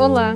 [0.00, 0.34] Olá,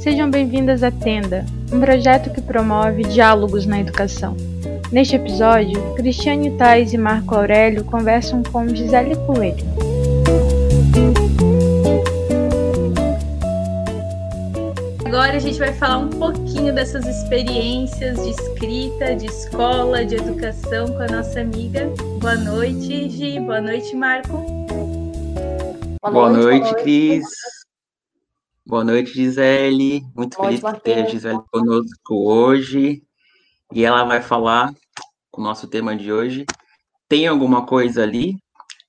[0.00, 4.36] sejam bem-vindas à Tenda, um projeto que promove diálogos na educação.
[4.90, 9.64] Neste episódio, Cristiane Tais e Marco Aurélio conversam com Gisele Coelho.
[15.04, 20.88] Agora a gente vai falar um pouquinho dessas experiências de escrita, de escola, de educação
[20.88, 21.88] com a nossa amiga.
[22.18, 23.38] Boa noite, Gi.
[23.38, 24.38] Boa noite, Marco.
[26.02, 27.55] Boa, boa noite, noite, Cris.
[28.68, 30.02] Boa noite, Gisele.
[30.12, 33.00] Muito boa feliz de ter a Gisele conosco hoje.
[33.72, 34.74] E ela vai falar
[35.30, 36.44] com o nosso tema de hoje.
[37.08, 38.34] Tem alguma coisa ali?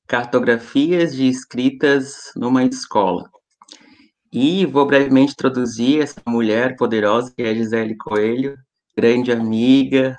[0.08, 3.30] Cartografias de escritas numa escola.
[4.34, 8.58] E vou brevemente introduzir essa mulher poderosa, que é a Gisele Coelho,
[8.98, 10.18] grande amiga.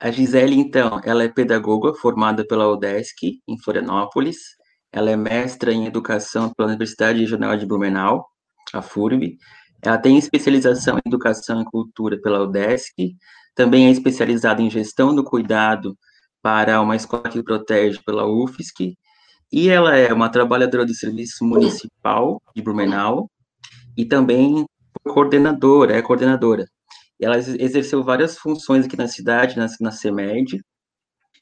[0.00, 4.55] A Gisele, então, ela é pedagoga formada pela UDESC, em Florianópolis.
[4.92, 8.26] Ela é mestra em educação pela Universidade Regional de Blumenau,
[8.72, 9.36] a FURB.
[9.82, 13.14] Ela tem especialização em educação e cultura pela UDESC.
[13.54, 15.96] Também é especializada em gestão do cuidado
[16.42, 18.96] para uma escola que protege pela UFSC
[19.52, 23.30] e ela é uma trabalhadora do Serviço Municipal de Blumenau
[23.96, 24.66] e também
[25.04, 26.66] coordenadora, é coordenadora.
[27.20, 30.60] Ela exerceu várias funções aqui na cidade, na, na CEMED,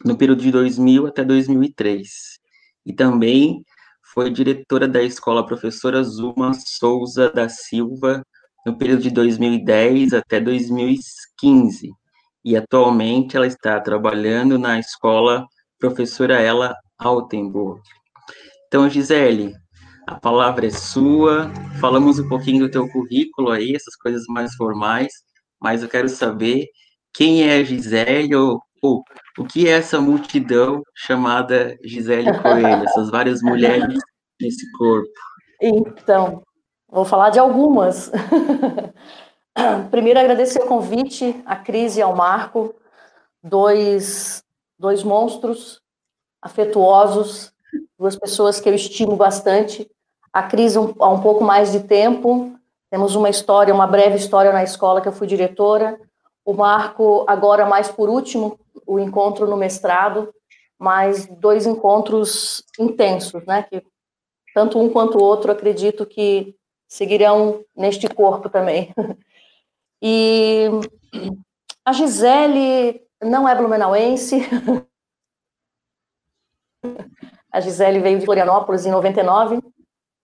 [0.05, 2.39] no período de 2000 até 2003.
[2.85, 3.65] E também
[4.13, 8.25] foi diretora da escola professora Zuma Souza da Silva,
[8.65, 11.91] no período de 2010 até 2015.
[12.45, 15.47] E atualmente ela está trabalhando na escola
[15.79, 17.81] professora Ela Altenburg.
[18.67, 19.55] Então, Gisele,
[20.07, 21.51] a palavra é sua.
[21.81, 25.13] Falamos um pouquinho do teu currículo aí, essas coisas mais formais,
[25.61, 26.67] mas eu quero saber
[27.13, 29.03] quem é a Gisele ou, ou
[29.39, 33.99] o que é essa multidão chamada Gisele Coelho, essas várias mulheres
[34.41, 35.11] nesse corpo.
[35.61, 36.43] Então,
[36.89, 38.11] vou falar de algumas.
[39.91, 42.75] Primeiro, agradecer o convite à Cris e ao Marco,
[43.43, 44.43] dois,
[44.79, 45.81] dois monstros
[46.43, 47.53] afetuosos,
[47.99, 49.91] duas pessoas que eu estimo bastante.
[50.33, 52.53] A Cris um, há um pouco mais de tempo,
[52.91, 55.99] temos uma história, uma breve história na escola que eu fui diretora.
[56.45, 60.33] O Marco, agora mais por último, o encontro no mestrado,
[60.79, 63.63] mais dois encontros intensos, né?
[63.63, 63.83] Que
[64.55, 66.55] tanto um quanto o outro acredito que
[66.87, 68.93] seguirão neste corpo também.
[70.07, 70.67] E
[71.83, 74.43] a Gisele não é blumenauense,
[77.55, 79.61] A Gisele veio de Florianópolis em 99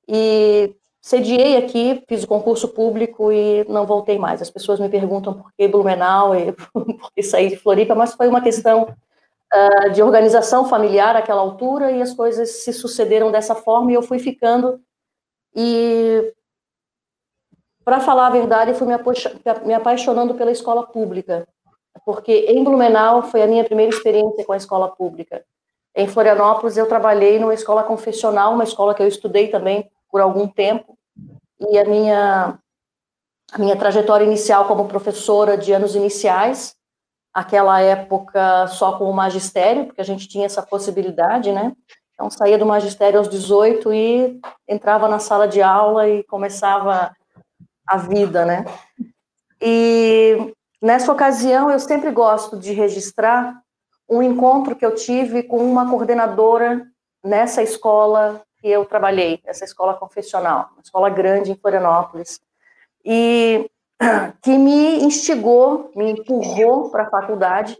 [0.08, 4.42] e sediei aqui, fiz o concurso público e não voltei mais.
[4.42, 8.28] As pessoas me perguntam por que Blumenau e por que saí de Floripa, mas foi
[8.28, 8.94] uma questão
[9.54, 14.02] uh, de organização familiar àquela altura e as coisas se sucederam dessa forma e eu
[14.02, 14.80] fui ficando.
[15.54, 16.32] E,
[17.84, 21.48] para falar a verdade, fui me apaixonando pela escola pública,
[22.04, 25.44] porque em Blumenau foi a minha primeira experiência com a escola pública.
[25.92, 30.46] Em Florianópolis, eu trabalhei numa escola confessional, uma escola que eu estudei também por algum
[30.46, 30.98] tempo,
[31.60, 32.58] e a minha,
[33.52, 36.74] a minha trajetória inicial como professora de anos iniciais,
[37.32, 41.72] aquela época só com o magistério, porque a gente tinha essa possibilidade, né?
[42.12, 47.14] Então, saía do magistério aos 18 e entrava na sala de aula e começava
[47.86, 48.64] a vida, né?
[49.60, 53.60] E nessa ocasião, eu sempre gosto de registrar
[54.08, 56.86] um encontro que eu tive com uma coordenadora
[57.24, 62.40] nessa escola que eu trabalhei, essa escola confessional, uma escola grande em Florianópolis,
[63.04, 63.70] e
[64.42, 67.76] que me instigou, me empurrou para a faculdade,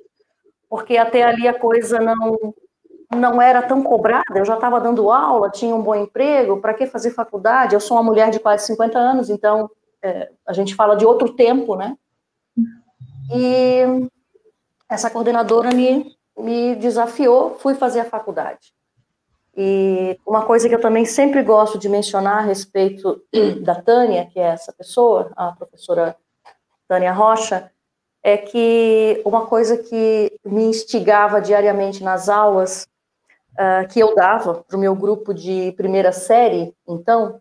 [0.69, 2.55] porque até ali a coisa não
[3.13, 6.87] não era tão cobrada, eu já estava dando aula, tinha um bom emprego, para que
[6.87, 7.75] fazer faculdade?
[7.75, 9.69] Eu sou uma mulher de quase 50 anos, então
[10.01, 11.97] é, a gente fala de outro tempo, né?
[13.35, 14.09] E
[14.89, 18.72] essa coordenadora me me desafiou, fui fazer a faculdade.
[19.62, 23.22] E uma coisa que eu também sempre gosto de mencionar a respeito
[23.62, 26.16] da Tânia, que é essa pessoa, a professora
[26.89, 27.71] Tânia Rocha,
[28.22, 32.89] é que uma coisa que me instigava diariamente nas aulas
[33.53, 37.39] uh, que eu dava para o meu grupo de primeira série, então,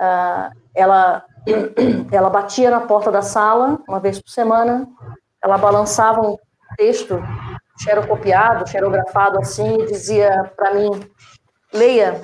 [0.00, 1.24] uh, ela,
[2.12, 4.86] ela batia na porta da sala uma vez por semana,
[5.42, 6.38] ela balançava um
[6.76, 7.20] texto
[7.82, 10.90] xerocopiado, xerografado assim, e dizia para mim:
[11.72, 12.22] leia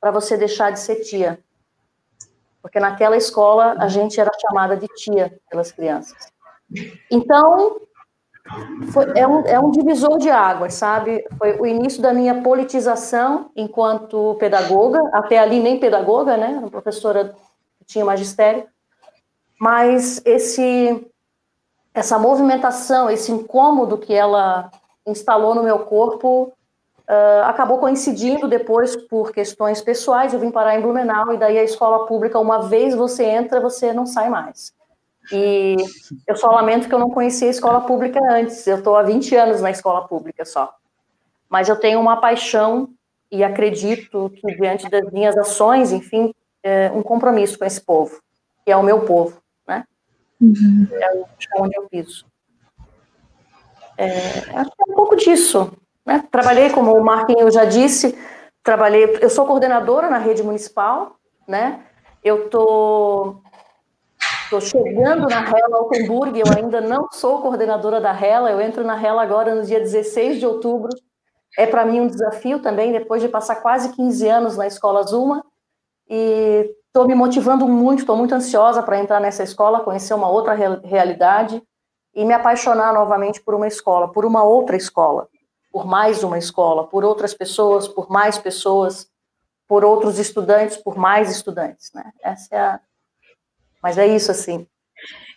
[0.00, 1.38] para você deixar de ser tia.
[2.60, 6.16] Porque naquela escola a gente era chamada de tia pelas crianças.
[7.10, 7.80] Então,
[8.92, 11.24] foi, é, um, é um divisor de águas, sabe?
[11.38, 16.62] Foi o início da minha politização enquanto pedagoga, até ali nem pedagoga, né?
[16.70, 17.34] Professora
[17.86, 18.66] tinha magistério,
[19.58, 21.10] mas esse
[21.94, 24.70] essa movimentação, esse incômodo que ela
[25.06, 26.52] instalou no meu corpo
[27.08, 30.32] uh, acabou coincidindo depois por questões pessoais.
[30.32, 33.92] Eu vim parar em Blumenau e daí a escola pública, uma vez você entra, você
[33.92, 34.72] não sai mais.
[35.32, 35.76] E
[36.26, 38.66] eu só lamento que eu não conhecia a escola pública antes.
[38.66, 40.74] Eu estou há 20 anos na escola pública só.
[41.48, 42.90] Mas eu tenho uma paixão
[43.30, 48.20] e acredito que, diante das minhas ações, enfim, é um compromisso com esse povo,
[48.64, 49.84] que é o meu povo, né?
[50.40, 50.86] Uhum.
[50.92, 52.26] É onde eu piso.
[53.98, 55.72] É, acho que é um pouco disso.
[56.08, 56.24] Né?
[56.30, 58.18] Trabalhei, como o Marquinhos já disse,
[58.62, 59.18] trabalhei.
[59.20, 61.16] Eu sou coordenadora na rede municipal,
[61.46, 61.84] né?
[62.24, 63.42] Eu estou
[64.44, 68.94] Estou chegando na Rela Altenburg, eu ainda não sou coordenadora da Rela, eu entro na
[68.94, 70.88] Rela agora no dia 16 de outubro.
[71.58, 75.44] É para mim um desafio também, depois de passar quase 15 anos na Escola Zuma.
[76.08, 80.54] E estou me motivando muito, estou muito ansiosa para entrar nessa escola, conhecer uma outra
[80.54, 81.62] realidade
[82.14, 85.28] e me apaixonar novamente por uma escola, por uma outra escola,
[85.70, 89.10] por mais uma escola, por outras pessoas, por mais pessoas,
[89.66, 91.92] por outros estudantes, por mais estudantes.
[91.92, 92.12] Né?
[92.22, 92.80] Essa é a,
[93.82, 94.66] mas é isso, assim.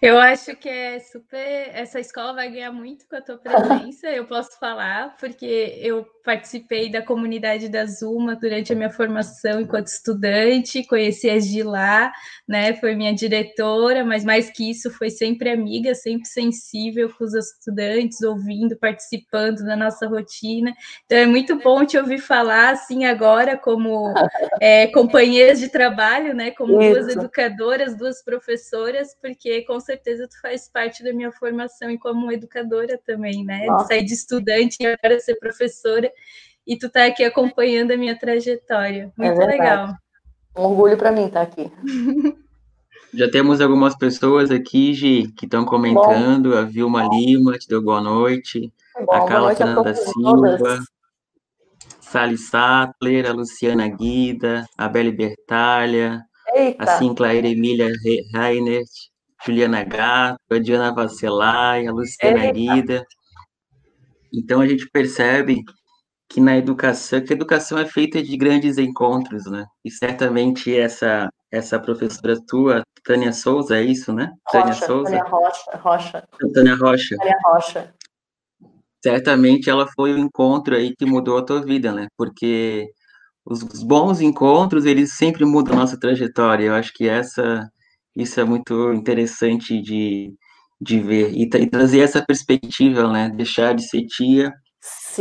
[0.01, 1.69] Eu acho que é super.
[1.75, 6.89] Essa escola vai ganhar muito com a tua presença, eu posso falar, porque eu participei
[6.89, 12.12] da comunidade da Zuma durante a minha formação enquanto estudante, conheci a de lá,
[12.48, 12.74] né?
[12.74, 18.24] Foi minha diretora, mas mais que isso, foi sempre amiga, sempre sensível com os estudantes,
[18.24, 20.74] ouvindo, participando da nossa rotina.
[21.06, 24.12] Então é muito bom te ouvir falar assim agora, como
[24.59, 26.50] é, companheiras de trabalho, né?
[26.50, 26.94] Como isso.
[26.94, 32.32] duas educadoras, duas professoras, porque com certeza tu faz parte da minha formação e como
[32.32, 33.66] educadora também, né?
[33.66, 36.12] De sair de estudante e agora ser professora
[36.66, 39.12] e tu tá aqui acompanhando a minha trajetória.
[39.20, 39.94] É Muito é legal.
[40.56, 41.72] Um orgulho para mim estar tá aqui.
[43.14, 46.52] Já temos algumas pessoas aqui, Gi, que estão comentando.
[46.52, 46.58] Bom.
[46.58, 48.72] A Vilma Lima te deu boa noite.
[49.06, 50.80] Bom, a Carla Fernanda Silva.
[52.00, 56.22] Sally Sattler, a Luciana Guida, a Beli Bertalha,
[56.54, 56.84] Eita.
[56.84, 57.90] a Sinclair Emília
[58.34, 58.90] Reinert,
[59.46, 62.52] Juliana Gato, a Diana Vacelay, a Luciana.
[62.52, 63.06] Guida.
[64.34, 65.64] Então a gente percebe
[66.30, 69.66] que na educação, que a educação é feita de grandes encontros, né?
[69.84, 74.32] E certamente essa essa professora tua, Tânia Souza, é isso, né?
[74.48, 75.04] Rocha, Tânia Souza.
[75.04, 76.28] Tânia Rocha, Rocha.
[76.54, 77.18] Tânia Rocha.
[77.18, 77.94] Tânia Rocha.
[79.04, 82.08] Certamente ela foi o encontro aí que mudou a tua vida, né?
[82.16, 82.88] Porque
[83.46, 86.66] os, os bons encontros, eles sempre mudam a nossa trajetória.
[86.66, 87.70] Eu acho que essa
[88.16, 90.34] isso é muito interessante de,
[90.80, 93.30] de ver e, e trazer essa perspectiva, né?
[93.30, 94.54] Deixar de ser tia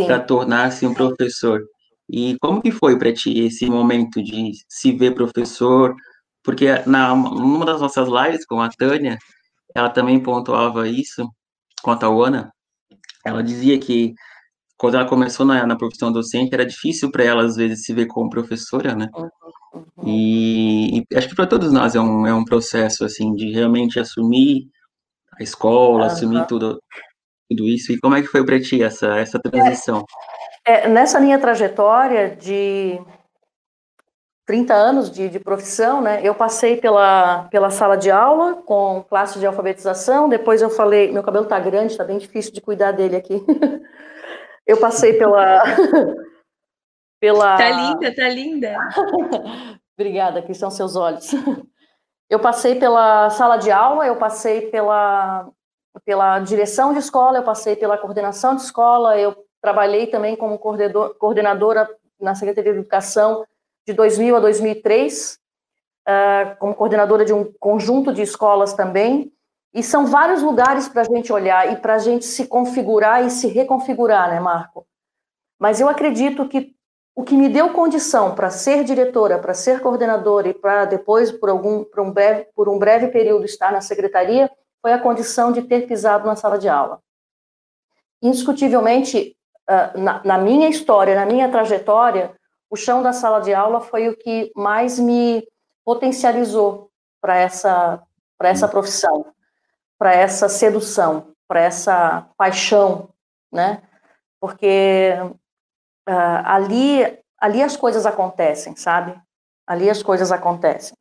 [0.06, 1.60] para tornar-se um professor.
[2.08, 5.94] E como que foi para ti esse momento de se ver professor?
[6.42, 9.18] Porque na numa das nossas lives com a Tânia,
[9.74, 11.28] ela também pontuava isso
[11.82, 12.52] com a Tawana.
[13.24, 14.14] Ela dizia que
[14.80, 18.06] quando ela começou na, na profissão docente, era difícil para ela, às vezes, se ver
[18.06, 19.10] como professora, né?
[19.14, 19.28] Uhum.
[20.06, 24.00] E, e, acho que para todos nós é um, é um processo, assim, de realmente
[24.00, 24.70] assumir
[25.38, 26.06] a escola, uhum.
[26.06, 26.82] assumir tudo,
[27.50, 27.92] tudo isso.
[27.92, 30.02] E como é que foi para ti essa, essa transição?
[30.66, 32.98] É, é, nessa minha trajetória de
[34.46, 39.38] 30 anos de, de, profissão, né, eu passei pela, pela sala de aula com classe
[39.38, 43.16] de alfabetização, depois eu falei, meu cabelo tá grande, tá bem difícil de cuidar dele
[43.16, 43.44] aqui.
[44.66, 45.62] eu passei pela...
[47.20, 47.56] pela...
[47.56, 48.76] Tá linda, tá linda.
[49.98, 51.30] Obrigada, aqui são seus olhos.
[52.28, 55.50] Eu passei pela sala de aula, eu passei pela
[56.04, 61.88] pela direção de escola, eu passei pela coordenação de escola, eu trabalhei também como coordenadora
[62.20, 63.44] na Secretaria de Educação
[63.86, 65.38] de 2000 a 2003,
[66.08, 69.32] uh, como coordenadora de um conjunto de escolas também.
[69.72, 73.30] E são vários lugares para a gente olhar e para a gente se configurar e
[73.30, 74.86] se reconfigurar, né, Marco?
[75.58, 76.74] Mas eu acredito que
[77.14, 81.50] o que me deu condição para ser diretora, para ser coordenadora e para depois, por,
[81.50, 84.50] algum, por, um breve, por um breve período, estar na secretaria,
[84.80, 87.00] foi a condição de ter pisado na sala de aula.
[88.22, 89.36] Indiscutivelmente,
[89.68, 92.34] ah, na minha história, na minha trajetória,
[92.70, 95.46] o chão da sala de aula foi o que mais me
[95.84, 98.02] potencializou para essa,
[98.38, 99.26] para essa profissão,
[100.00, 103.10] para essa sedução, para essa paixão,
[103.52, 103.82] né?
[104.40, 105.12] Porque
[106.08, 109.14] uh, ali, ali as coisas acontecem, sabe?
[109.66, 110.96] Ali as coisas acontecem.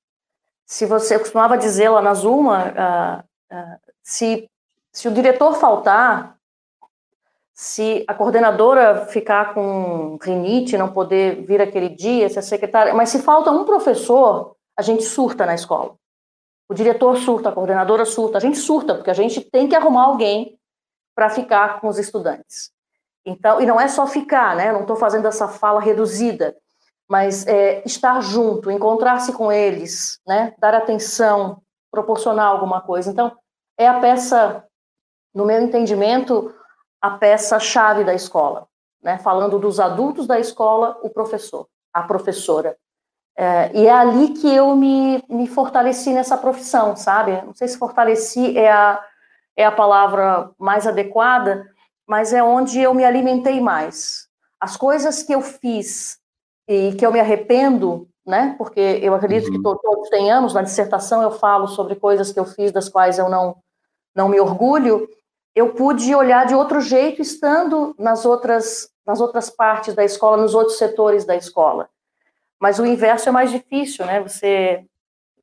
[0.65, 4.49] Se você costumava dizer lá na Zuma, uh, se,
[4.91, 6.35] se o diretor faltar,
[7.53, 12.93] se a coordenadora ficar com rinite, não poder vir aquele dia, se a secretária.
[12.93, 15.98] Mas se falta um professor, a gente surta na escola.
[16.69, 20.03] O diretor surta, a coordenadora surta, a gente surta, porque a gente tem que arrumar
[20.03, 20.59] alguém
[21.15, 22.71] para ficar com os estudantes.
[23.25, 24.71] Então, e não é só ficar, né?
[24.71, 26.55] Não estou fazendo essa fala reduzida,
[27.09, 30.53] mas é, estar junto, encontrar-se com eles, né?
[30.59, 31.61] Dar atenção,
[31.91, 33.09] proporcionar alguma coisa.
[33.09, 33.35] Então,
[33.75, 34.63] é a peça,
[35.33, 36.53] no meu entendimento,
[37.01, 38.67] a peça chave da escola,
[39.01, 39.17] né?
[39.17, 42.77] Falando dos adultos da escola, o professor, a professora.
[43.37, 47.41] É, e é ali que eu me, me fortaleci nessa profissão, sabe?
[47.45, 49.01] Não sei se fortaleci é a,
[49.55, 51.65] é a palavra mais adequada,
[52.07, 54.27] mas é onde eu me alimentei mais.
[54.59, 56.17] As coisas que eu fiz
[56.67, 58.55] e que eu me arrependo, né?
[58.57, 59.53] Porque eu acredito uhum.
[59.53, 63.17] que todos têm anos, na dissertação eu falo sobre coisas que eu fiz das quais
[63.17, 63.55] eu não,
[64.15, 65.07] não me orgulho.
[65.55, 70.53] Eu pude olhar de outro jeito estando nas outras, nas outras partes da escola, nos
[70.53, 71.89] outros setores da escola.
[72.59, 74.19] Mas o inverso é mais difícil, né?
[74.21, 74.85] Você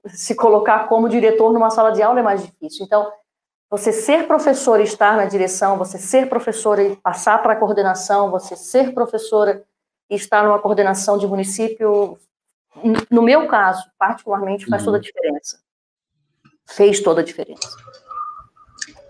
[0.09, 2.85] se colocar como diretor numa sala de aula é mais difícil.
[2.85, 3.11] Então,
[3.69, 8.31] você ser professor e estar na direção, você ser professora e passar para a coordenação,
[8.31, 9.65] você ser professora
[10.09, 12.19] e estar numa coordenação de município,
[13.11, 15.03] no meu caso, particularmente, faz toda a uhum.
[15.03, 15.61] diferença.
[16.69, 17.69] Fez toda a diferença.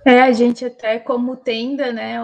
[0.06, 2.16] É, a gente até como tenda, né?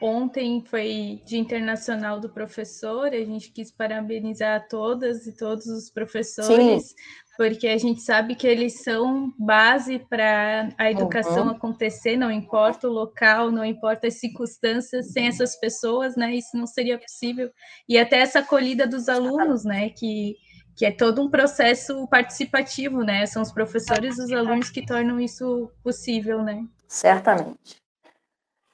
[0.00, 6.84] Ontem foi Dia Internacional do Professor, a gente quis parabenizar todas e todos os professores,
[6.84, 6.94] Sim.
[7.36, 11.50] porque a gente sabe que eles são base para a educação uhum.
[11.50, 16.34] acontecer, não importa o local, não importa as circunstâncias, sem essas pessoas, né?
[16.34, 17.50] Isso não seria possível.
[17.86, 19.90] E até essa acolhida dos alunos, né?
[19.90, 20.36] Que
[20.76, 23.24] que é todo um processo participativo, né?
[23.24, 26.64] São os professores e os alunos que tornam isso possível, né?
[26.86, 27.76] Certamente.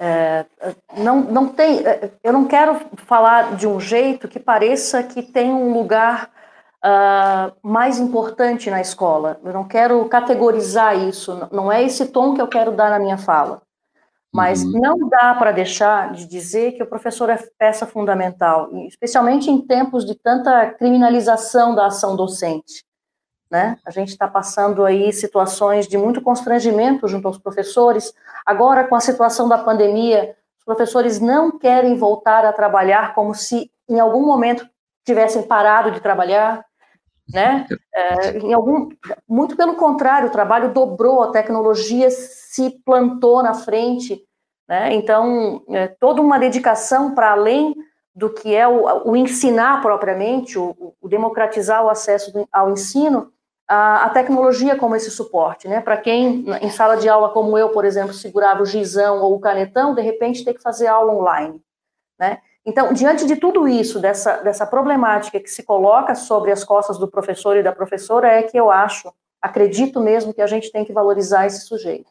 [0.00, 0.44] É,
[0.96, 5.52] não, não tem, é, eu não quero falar de um jeito que pareça que tem
[5.52, 6.28] um lugar
[6.84, 9.40] uh, mais importante na escola.
[9.44, 11.48] Eu não quero categorizar isso.
[11.52, 13.62] Não é esse tom que eu quero dar na minha fala.
[14.32, 14.80] Mas uhum.
[14.80, 20.06] não dá para deixar de dizer que o professor é peça fundamental, especialmente em tempos
[20.06, 22.82] de tanta criminalização da ação docente.
[23.50, 23.76] Né?
[23.84, 28.14] A gente está passando aí situações de muito constrangimento junto aos professores.
[28.46, 33.70] Agora, com a situação da pandemia, os professores não querem voltar a trabalhar como se
[33.86, 34.66] em algum momento
[35.04, 36.64] tivessem parado de trabalhar,
[37.32, 37.66] né?
[37.94, 38.90] É, em algum,
[39.28, 44.22] muito pelo contrário, o trabalho dobrou, a tecnologia se plantou na frente,
[44.68, 44.94] né?
[44.94, 47.74] Então, é, toda uma dedicação para além
[48.14, 53.32] do que é o, o ensinar propriamente, o, o, democratizar o acesso ao ensino,
[53.66, 55.80] a, a tecnologia como esse suporte, né?
[55.80, 59.40] Para quem em sala de aula como eu, por exemplo, segurava o gizão ou o
[59.40, 61.60] canetão, de repente tem que fazer aula online,
[62.18, 62.38] né?
[62.64, 67.08] Então, diante de tudo isso, dessa, dessa problemática que se coloca sobre as costas do
[67.08, 70.92] professor e da professora, é que eu acho, acredito mesmo que a gente tem que
[70.92, 72.08] valorizar esse sujeito.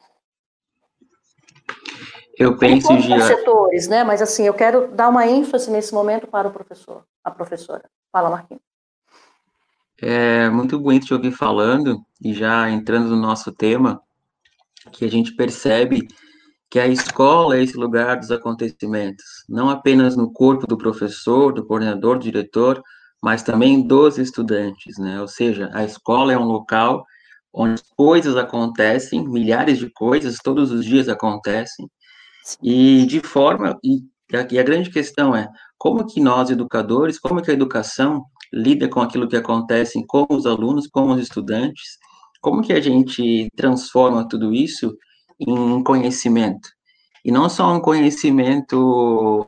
[2.37, 3.21] Eu penso em já...
[3.21, 4.03] setores, né?
[4.03, 7.83] Mas assim, eu quero dar uma ênfase nesse momento para o professor, a professora.
[8.11, 8.63] Fala, Marquinhos.
[10.01, 14.01] É muito bonito te ouvir falando, e já entrando no nosso tema,
[14.91, 16.07] que a gente percebe
[16.71, 21.65] que a escola é esse lugar dos acontecimentos, não apenas no corpo do professor, do
[21.65, 22.81] coordenador, do diretor,
[23.21, 25.19] mas também dos estudantes, né?
[25.19, 27.05] Ou seja, a escola é um local
[27.53, 31.85] onde coisas acontecem, milhares de coisas todos os dias acontecem,
[32.63, 37.41] e de forma, e a, e a grande questão é, como que nós, educadores, como
[37.41, 38.23] que a educação
[38.53, 41.97] lida com aquilo que acontece com os alunos, com os estudantes,
[42.39, 44.95] como que a gente transforma tudo isso
[45.47, 46.69] em conhecimento?
[47.23, 49.47] E não só um conhecimento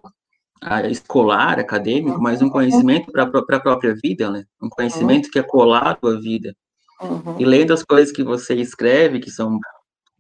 [0.62, 4.44] ah, escolar, acadêmico, mas um conhecimento para a própria vida, né?
[4.62, 6.56] Um conhecimento que é colado à vida.
[7.02, 7.36] Uhum.
[7.40, 9.60] E lendo as coisas que você escreve, que são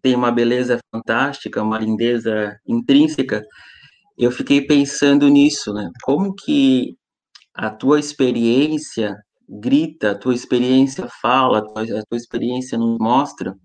[0.01, 3.41] tem uma beleza fantástica, uma lindeza intrínseca,
[4.17, 5.89] eu fiquei pensando nisso, né?
[6.03, 6.97] Como que
[7.53, 9.15] a tua experiência
[9.47, 13.55] grita, a tua experiência fala, a tua, a tua experiência nos mostra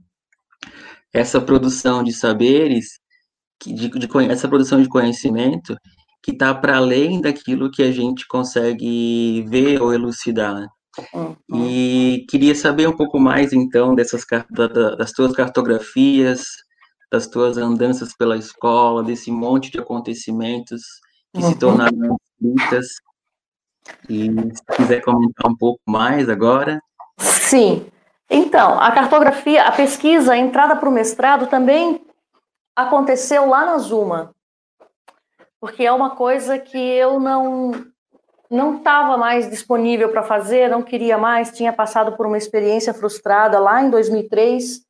[1.13, 2.99] essa produção de saberes,
[3.65, 5.77] de, de, essa produção de conhecimento
[6.23, 10.55] que está para além daquilo que a gente consegue ver ou elucidar.
[10.55, 10.69] Né?
[11.15, 11.37] Uhum.
[11.67, 14.25] E queria saber um pouco mais, então, dessas
[14.99, 16.45] das tuas cartografias,
[17.11, 20.83] das tuas andanças pela escola, desse monte de acontecimentos
[21.33, 21.51] que uhum.
[21.51, 22.87] se tornaram escritas.
[24.09, 26.81] E se quiser comentar um pouco mais agora.
[27.19, 27.87] Sim.
[28.31, 32.05] Então, a cartografia, a pesquisa, a entrada para o mestrado também
[32.77, 34.35] aconteceu lá na Zuma,
[35.61, 37.73] porque é uma coisa que eu não
[38.51, 43.59] não estava mais disponível para fazer, não queria mais, tinha passado por uma experiência frustrada
[43.59, 44.81] lá em 2003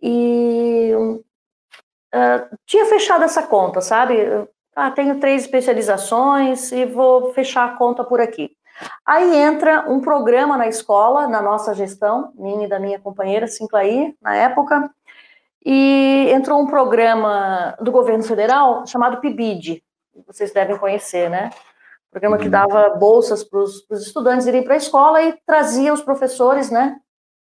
[0.00, 4.16] e uh, tinha fechado essa conta, sabe?
[4.74, 8.56] Ah, tenho três especializações e vou fechar a conta por aqui.
[9.04, 14.14] Aí entra um programa na escola, na nossa gestão, minha e da minha companheira Sinclair,
[14.20, 14.90] na época,
[15.64, 19.82] e entrou um programa do governo federal chamado PIBID,
[20.26, 21.50] vocês devem conhecer, né?
[22.10, 22.50] Programa que uhum.
[22.50, 27.00] dava bolsas para os estudantes irem para a escola e trazia os professores, né,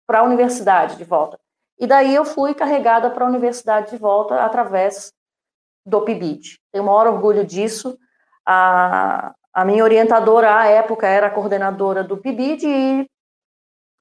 [0.07, 1.39] para a universidade de volta.
[1.81, 5.13] E daí eu fui carregada para a universidade de volta através
[5.85, 6.61] do PIBID.
[6.71, 7.99] Tenho o maior orgulho disso.
[8.47, 13.07] A, a minha orientadora, à época, era coordenadora do PIBID e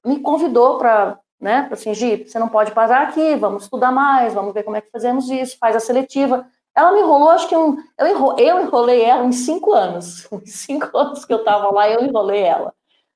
[0.04, 4.54] me convidou para, né, assim, Gi, você não pode parar aqui, vamos estudar mais, vamos
[4.54, 6.46] ver como é que fazemos isso, faz a seletiva.
[6.74, 10.26] Ela me enrolou, acho que um, eu, enrolei, eu enrolei ela em cinco anos.
[10.32, 12.72] Em cinco anos que eu estava lá, eu enrolei ela.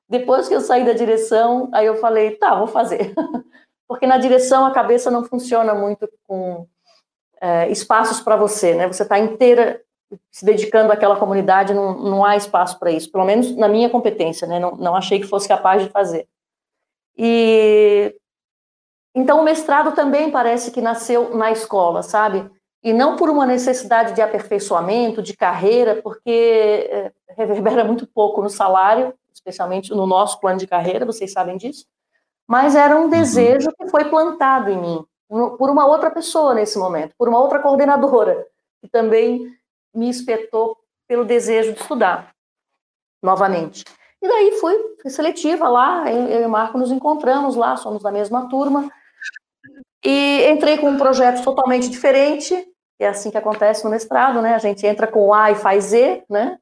[0.08, 3.14] Depois que eu saí da direção, aí eu falei, tá, vou fazer.
[3.88, 6.66] Porque na direção a cabeça não funciona muito com
[7.40, 8.86] é, espaços para você, né?
[8.88, 9.80] Você está inteira
[10.30, 13.10] se dedicando àquela comunidade, não, não há espaço para isso.
[13.10, 14.58] Pelo menos na minha competência, né?
[14.58, 16.28] Não, não achei que fosse capaz de fazer.
[17.16, 18.14] E
[19.14, 22.50] então o mestrado também parece que nasceu na escola, sabe?
[22.86, 28.48] e não por uma necessidade de aperfeiçoamento, de carreira, porque é, reverbera muito pouco no
[28.48, 31.84] salário, especialmente no nosso plano de carreira, vocês sabem disso,
[32.46, 33.08] mas era um uhum.
[33.08, 35.04] desejo que foi plantado em mim,
[35.58, 38.46] por uma outra pessoa nesse momento, por uma outra coordenadora,
[38.80, 39.52] que também
[39.96, 40.76] me espetou
[41.08, 42.34] pelo desejo de estudar
[43.22, 43.84] novamente.
[44.20, 44.76] E daí fui,
[45.08, 48.90] seletiva lá, eu e o Marco nos encontramos lá, somos da mesma turma,
[50.04, 52.66] e entrei com um projeto totalmente diferente,
[52.98, 54.54] é assim que acontece no mestrado, né?
[54.54, 56.58] A gente entra com A e faz Z, né?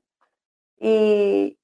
[0.81, 1.57] E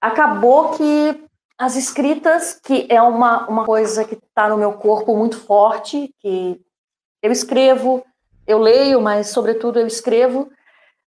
[0.00, 1.24] acabou que
[1.58, 6.60] as escritas, que é uma, uma coisa que está no meu corpo muito forte, que
[7.22, 8.04] eu escrevo,
[8.46, 10.50] eu leio, mas sobretudo eu escrevo,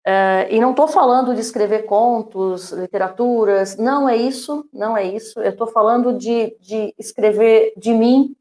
[0.08, 5.40] uh, e não estou falando de escrever contos, literaturas, não é isso, não é isso,
[5.42, 8.36] eu estou falando de, de escrever de mim,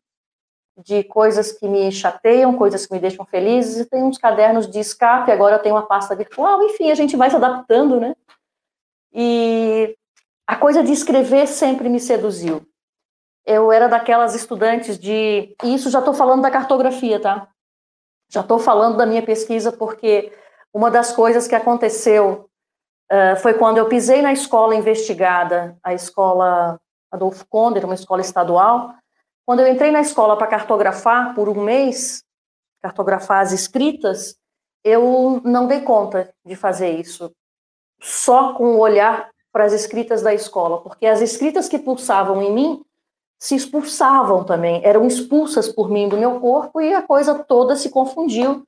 [0.84, 5.32] de coisas que me chateiam, coisas que me deixam felizes, tem uns cadernos de escape,
[5.32, 8.14] agora eu tenho uma pasta virtual, enfim, a gente vai se adaptando, né?
[9.12, 9.96] E
[10.46, 12.66] a coisa de escrever sempre me seduziu.
[13.44, 15.54] Eu era daquelas estudantes de.
[15.64, 17.48] E isso já estou falando da cartografia, tá?
[18.30, 20.32] Já estou falando da minha pesquisa, porque
[20.72, 22.48] uma das coisas que aconteceu
[23.10, 26.78] uh, foi quando eu pisei na escola investigada, a escola
[27.10, 28.94] Adolfo Konder, uma escola estadual,
[29.46, 32.22] quando eu entrei na escola para cartografar por um mês,
[32.82, 34.36] cartografar as escritas,
[34.84, 37.32] eu não dei conta de fazer isso.
[38.00, 42.52] Só com o olhar para as escritas da escola, porque as escritas que pulsavam em
[42.52, 42.84] mim
[43.38, 47.88] se expulsavam também, eram expulsas por mim do meu corpo e a coisa toda se
[47.88, 48.66] confundiu.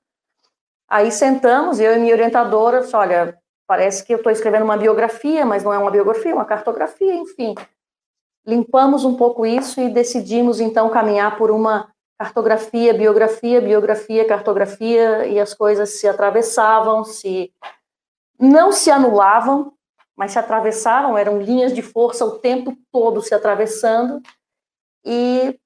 [0.91, 5.63] Aí sentamos, eu e minha orientadora, olha, parece que eu estou escrevendo uma biografia, mas
[5.63, 7.55] não é uma biografia, é uma cartografia, enfim
[8.47, 15.41] limpamos um pouco isso e decidimos então caminhar por uma cartografia, biografia, biografia, cartografia e
[15.41, 17.53] as coisas se atravessavam, se
[18.39, 19.73] não se anulavam,
[20.17, 24.21] mas se atravessavam, eram linhas de força o tempo todo se atravessando
[25.05, 25.59] e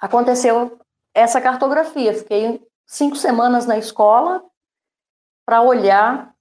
[0.00, 0.80] aconteceu
[1.14, 2.12] essa cartografia.
[2.14, 2.60] Fiquei
[2.92, 4.44] cinco semanas na escola
[5.46, 6.34] para olhar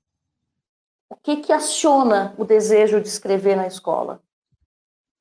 [1.09, 4.21] o que que aciona o desejo de escrever na escola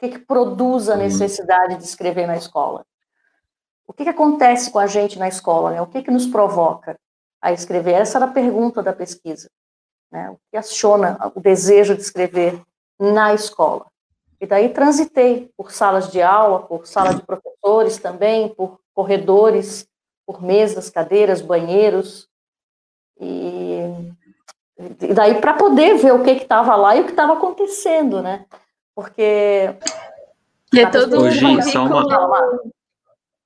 [0.01, 2.87] que, que produz a necessidade de escrever na escola?
[3.87, 5.73] O que, que acontece com a gente na escola?
[5.73, 5.83] Né?
[5.83, 6.99] O que, que nos provoca
[7.41, 7.93] a escrever?
[7.93, 9.51] Essa era a pergunta da pesquisa.
[10.11, 10.31] Né?
[10.31, 12.63] O que aciona o desejo de escrever
[12.99, 13.87] na escola?
[14.41, 19.87] E daí transitei por salas de aula, por sala de professores também, por corredores,
[20.31, 22.29] por mesas, cadeiras, banheiros.
[23.21, 23.81] E,
[25.01, 28.47] e daí para poder ver o que estava lá e o que estava acontecendo, né?
[29.01, 29.77] porque
[30.77, 32.61] é todo um currículo,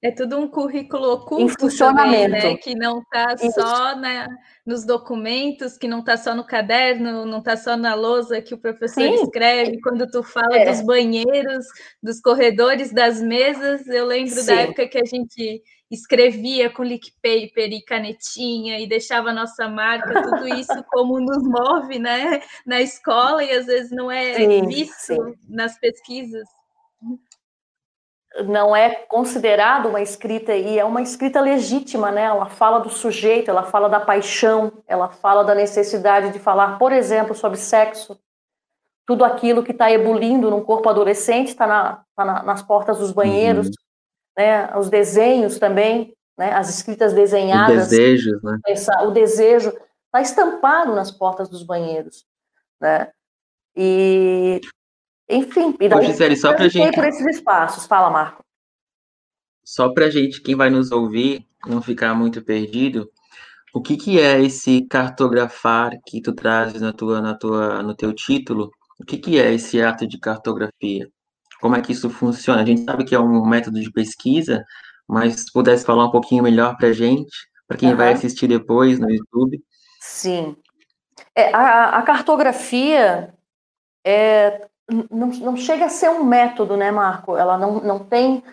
[0.03, 2.57] é tudo um currículo oculto também, né?
[2.57, 4.29] Que não está só na,
[4.66, 8.59] nos documentos, que não está só no caderno, não está só na lousa que o
[8.59, 9.14] professor Sim.
[9.14, 9.81] escreve.
[9.81, 10.70] Quando tu fala é.
[10.70, 11.64] dos banheiros,
[12.03, 14.47] dos corredores, das mesas, eu lembro Sim.
[14.47, 19.68] da época que a gente escrevia com lick paper e canetinha e deixava a nossa
[19.68, 24.66] marca, tudo isso como nos move, né, na escola e às vezes não é sim,
[24.66, 25.35] visto sim.
[25.49, 26.47] nas pesquisas.
[28.47, 32.23] Não é considerado uma escrita e é uma escrita legítima, né?
[32.23, 36.90] Ela fala do sujeito, ela fala da paixão, ela fala da necessidade de falar, por
[36.90, 38.18] exemplo, sobre sexo.
[39.07, 43.12] Tudo aquilo que está ebulindo num corpo adolescente está na, tá na, nas portas dos
[43.12, 43.68] banheiros.
[43.68, 43.84] Uhum
[44.37, 46.53] né, os desenhos também, né?
[46.53, 47.87] As escritas desenhadas.
[47.87, 48.59] O desejo, né?
[49.03, 49.73] O desejo
[50.07, 52.25] está estampado nas portas dos banheiros,
[52.81, 53.11] né?
[53.77, 54.61] E,
[55.29, 56.94] enfim, e daí, Ô, Gisele, só pra gente...
[56.94, 57.87] por esses espaços.
[57.87, 58.44] Fala, Marco.
[59.64, 63.11] Só para gente, quem vai nos ouvir, não ficar muito perdido,
[63.75, 68.12] o que, que é esse cartografar que tu trazes na tua, na tua, no teu
[68.12, 68.70] título?
[69.01, 71.11] O que, que é esse ato de cartografia?
[71.64, 72.61] Como é que isso funciona?
[72.61, 74.62] A gente sabe que é um método de pesquisa,
[75.09, 77.35] mas se pudesse falar um pouquinho melhor para a gente,
[77.66, 77.96] para quem uhum.
[77.96, 79.59] vai assistir depois no YouTube.
[79.98, 80.55] Sim.
[81.35, 83.33] É, a, a, cartografia
[84.05, 84.66] é,
[85.11, 87.35] não, não chega a ser um método, né, Marco?
[87.35, 88.44] Ela não, não tem.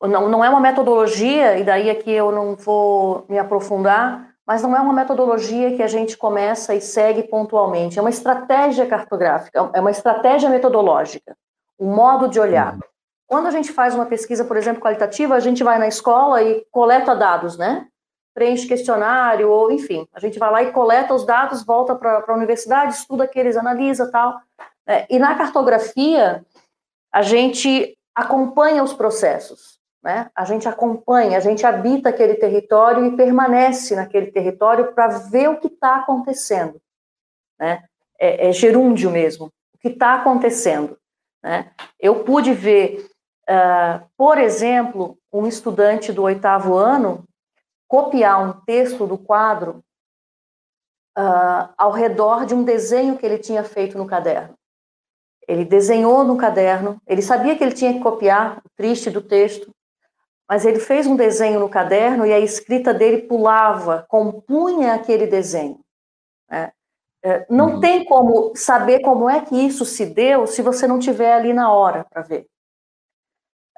[0.00, 4.74] Não, não é uma metodologia, e daí aqui eu não vou me aprofundar, mas não
[4.74, 7.98] é uma metodologia que a gente começa e segue pontualmente.
[7.98, 11.36] É uma estratégia cartográfica, é uma estratégia metodológica,
[11.78, 12.74] um modo de olhar.
[12.74, 12.80] Uhum.
[13.26, 16.64] Quando a gente faz uma pesquisa, por exemplo, qualitativa, a gente vai na escola e
[16.70, 17.86] coleta dados, né?
[18.34, 22.34] Preenche questionário, ou enfim, a gente vai lá e coleta os dados, volta para a
[22.34, 24.40] universidade, estuda aqueles, analisa tal.
[24.86, 26.44] É, e na cartografia,
[27.12, 30.30] a gente acompanha os processos, né?
[30.34, 35.58] A gente acompanha, a gente habita aquele território e permanece naquele território para ver o
[35.58, 36.80] que está acontecendo,
[37.58, 37.84] né?
[38.18, 40.97] É, é gerúndio mesmo, o que está acontecendo.
[41.42, 41.70] Né?
[41.98, 43.08] Eu pude ver
[43.48, 47.24] Uh, por exemplo, um estudante do oitavo ano
[47.88, 49.82] copiar um texto do quadro
[51.16, 54.54] uh, ao redor de um desenho que ele tinha feito no caderno.
[55.48, 59.74] Ele desenhou no caderno, ele sabia que ele tinha que copiar o triste do texto,
[60.46, 65.80] mas ele fez um desenho no caderno e a escrita dele pulava, compunha aquele desenho.
[66.50, 66.70] Né?
[67.22, 67.80] É, não uhum.
[67.80, 71.72] tem como saber como é que isso se deu se você não tiver ali na
[71.72, 72.46] hora para ver.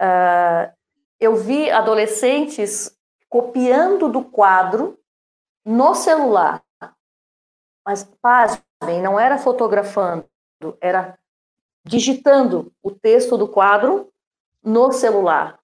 [0.00, 0.72] Uh,
[1.18, 2.96] eu vi adolescentes
[3.28, 4.98] copiando do quadro
[5.64, 6.62] no celular.
[7.86, 10.26] Mas, pasmem, não era fotografando,
[10.80, 11.18] era
[11.84, 14.12] digitando o texto do quadro
[14.62, 15.58] no celular.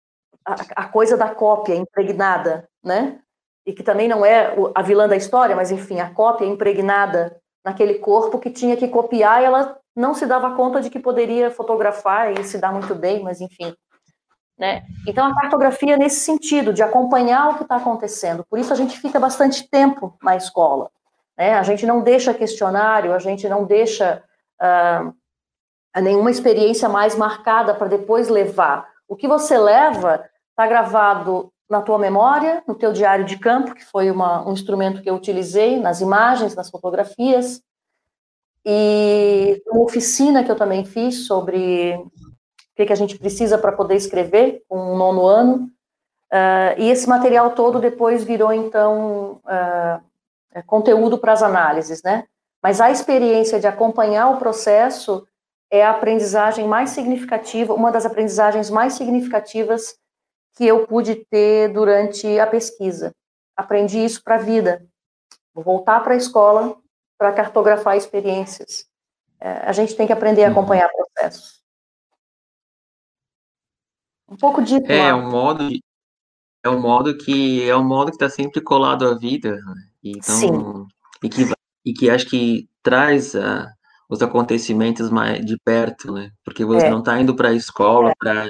[0.44, 3.20] A, a, coisa da cópia impregnada, né?
[3.66, 7.94] E que também não é a vilã da história, mas enfim, a cópia impregnada naquele
[7.94, 12.32] corpo que tinha que copiar e ela não se dava conta de que poderia fotografar
[12.32, 13.74] e se dar muito bem, mas enfim.
[14.56, 14.84] Né?
[15.04, 18.46] Então, a cartografia é nesse sentido, de acompanhar o que está acontecendo.
[18.48, 20.88] Por isso, a gente fica bastante tempo na escola.
[21.36, 21.54] Né?
[21.54, 24.22] A gente não deixa questionário, a gente não deixa
[24.62, 28.88] uh, nenhuma experiência mais marcada para depois levar.
[29.08, 33.84] O que você leva está gravado na tua memória, no teu diário de campo, que
[33.84, 37.60] foi uma, um instrumento que eu utilizei, nas imagens, nas fotografias,
[38.64, 42.10] e uma oficina que eu também fiz sobre o
[42.74, 45.70] que, que a gente precisa para poder escrever um nono ano.
[46.32, 52.24] Uh, e esse material todo depois virou, então, uh, conteúdo para as análises, né?
[52.60, 55.26] Mas a experiência de acompanhar o processo
[55.70, 59.96] é a aprendizagem mais significativa, uma das aprendizagens mais significativas
[60.56, 63.12] que eu pude ter durante a pesquisa.
[63.54, 64.86] Aprendi isso para a vida.
[65.54, 66.76] Vou voltar para a escola
[67.18, 68.86] para cartografar experiências.
[69.38, 70.52] É, a gente tem que aprender a uhum.
[70.52, 71.62] acompanhar processos.
[74.28, 75.68] Um pouco de É, um modo,
[76.64, 79.88] é um modo que é um modo que está sempre colado à vida, né?
[80.02, 80.86] então Sim.
[81.22, 81.42] e que
[81.84, 83.72] e que acho que traz a,
[84.08, 86.32] os acontecimentos mais de perto, né?
[86.44, 86.90] Porque você é.
[86.90, 88.14] não está indo para a escola é.
[88.18, 88.48] para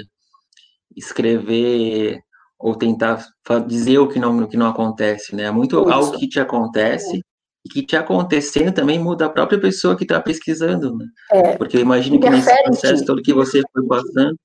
[0.97, 2.19] escrever
[2.59, 3.23] ou tentar
[3.67, 5.43] dizer o que não o que não acontece, né?
[5.43, 5.91] É muito Isso.
[5.91, 7.21] algo que te acontece
[7.65, 11.05] e que te acontecendo também muda a própria pessoa que está pesquisando, né?
[11.31, 11.57] É.
[11.57, 14.35] Porque eu imagino que nesse processo todo que você foi passando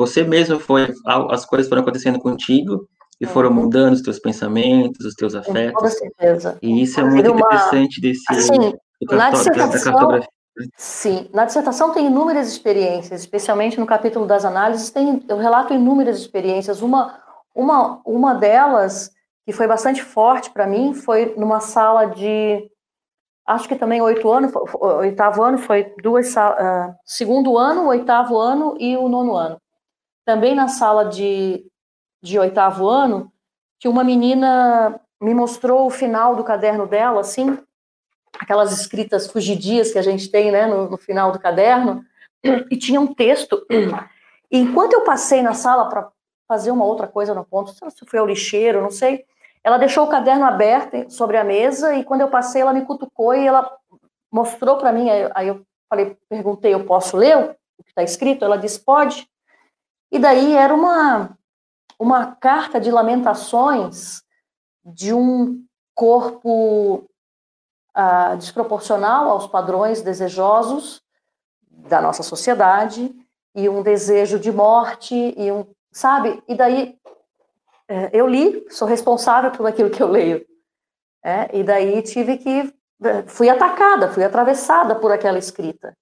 [0.00, 2.88] você mesmo foi, as coisas foram acontecendo contigo
[3.20, 3.56] e foram uhum.
[3.56, 5.74] mudando os teus pensamentos, os teus afetos.
[5.74, 6.58] Com certeza.
[6.62, 7.40] E isso é muito uma...
[7.40, 8.72] interessante desse assim,
[9.10, 10.20] na dissertação,
[10.76, 16.18] Sim, na dissertação tem inúmeras experiências, especialmente no capítulo das análises, tem, eu relato inúmeras
[16.18, 16.82] experiências.
[16.82, 17.18] Uma,
[17.54, 19.10] uma, uma delas,
[19.44, 22.70] que foi bastante forte para mim, foi numa sala de,
[23.46, 28.96] acho que também oito anos, oitavo ano, foi duas, uh, segundo ano, oitavo ano e
[28.96, 29.60] o nono ano
[30.30, 31.66] também na sala de,
[32.22, 33.32] de oitavo ano,
[33.80, 37.58] que uma menina me mostrou o final do caderno dela, assim,
[38.50, 42.04] aquelas escritas fugidias que a gente tem, né, no, no final do caderno,
[42.68, 43.64] e tinha um texto.
[44.50, 46.10] E enquanto eu passei na sala para
[46.48, 49.24] fazer uma outra coisa no ponto, se foi ao lixeiro, não sei,
[49.62, 53.32] ela deixou o caderno aberto sobre a mesa e quando eu passei ela me cutucou
[53.32, 53.70] e ela
[54.32, 58.44] mostrou para mim, aí eu falei, perguntei, eu posso ler o que está escrito?
[58.44, 59.28] Ela disse, pode.
[60.10, 61.38] E daí era uma,
[62.00, 64.24] uma carta de lamentações
[64.84, 67.08] de um corpo
[67.96, 71.02] uh, desproporcional aos padrões desejosos
[71.70, 73.14] da nossa sociedade
[73.54, 76.42] e um desejo de morte e um, sabe?
[76.46, 76.98] E daí
[77.88, 80.46] é, eu li, sou responsável por aquilo que eu leio,
[81.24, 82.72] é, e daí tive que
[83.02, 85.96] é, fui atacada, fui atravessada por aquela escrita.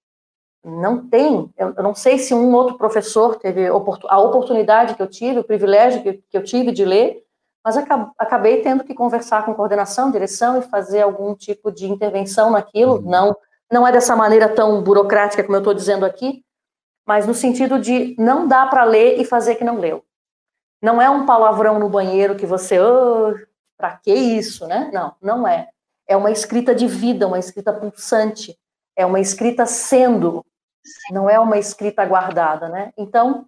[0.63, 5.39] Não tem, eu não sei se um outro professor teve a oportunidade que eu tive,
[5.39, 7.23] o privilégio que, eu tive de ler,
[7.63, 7.77] mas
[8.17, 12.95] acabei tendo que conversar com coordenação, direção e fazer algum tipo de intervenção naquilo.
[12.95, 13.09] Uhum.
[13.09, 13.37] Não,
[13.71, 16.43] não é dessa maneira tão burocrática como eu estou dizendo aqui,
[17.05, 20.03] mas no sentido de não dá para ler e fazer que não leu.
[20.81, 23.35] Não é um palavrão no banheiro que você, oh,
[23.77, 24.89] para que isso, né?
[24.93, 25.69] Não, não é.
[26.07, 28.57] É uma escrita de vida, uma escrita pulsante,
[28.95, 30.45] é uma escrita sendo,
[31.11, 32.91] não é uma escrita guardada, né?
[32.97, 33.45] Então,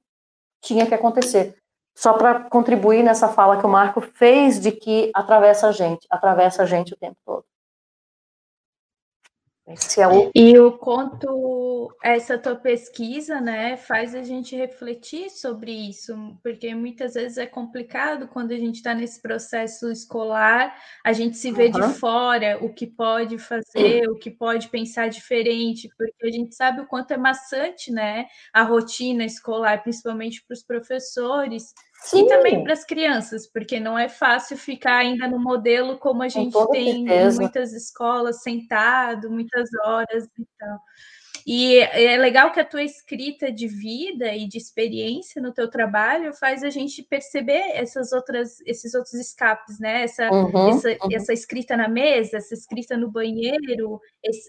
[0.62, 1.61] tinha que acontecer.
[1.96, 6.64] Só para contribuir nessa fala que o Marco fez de que atravessa a gente, atravessa
[6.64, 7.46] a gente o tempo todo.
[9.68, 10.32] É o...
[10.34, 17.14] E o quanto essa tua pesquisa, né, faz a gente refletir sobre isso, porque muitas
[17.14, 21.72] vezes é complicado quando a gente está nesse processo escolar, a gente se vê uhum.
[21.72, 26.82] de fora, o que pode fazer, o que pode pensar diferente, porque a gente sabe
[26.82, 32.26] o quanto é maçante, né, a rotina escolar, principalmente para os professores, Sim.
[32.26, 36.28] E também para as crianças, porque não é fácil ficar ainda no modelo como a
[36.30, 37.38] gente tem certeza.
[37.38, 40.80] em muitas escolas, sentado, muitas horas e tal.
[41.46, 46.34] E é legal que a tua escrita de vida e de experiência no teu trabalho
[46.34, 50.04] faz a gente perceber essas outras, esses outros escapes, né?
[50.04, 51.10] Essa, uhum, essa, uhum.
[51.14, 54.00] essa escrita na mesa, essa escrita no banheiro,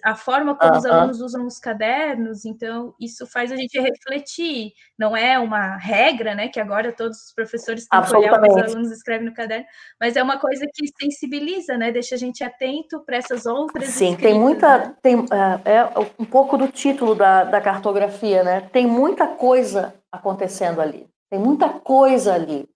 [0.05, 0.79] a forma como uhum.
[0.79, 2.45] os alunos usam os cadernos.
[2.45, 4.73] Então, isso faz a gente refletir.
[4.99, 6.49] Não é uma regra, né?
[6.49, 9.67] Que agora todos os professores têm que olhar o que os alunos escrevem no caderno,
[10.01, 11.91] mas é uma coisa que sensibiliza, né?
[11.91, 13.89] Deixa a gente atento para essas outras.
[13.89, 14.79] Sim, escritas, tem muita.
[14.79, 14.97] Né?
[15.03, 15.27] Tem, uh,
[15.65, 15.85] é
[16.19, 18.61] um pouco do título da, da cartografia, né?
[18.73, 22.69] Tem muita coisa acontecendo ali, tem muita coisa ali.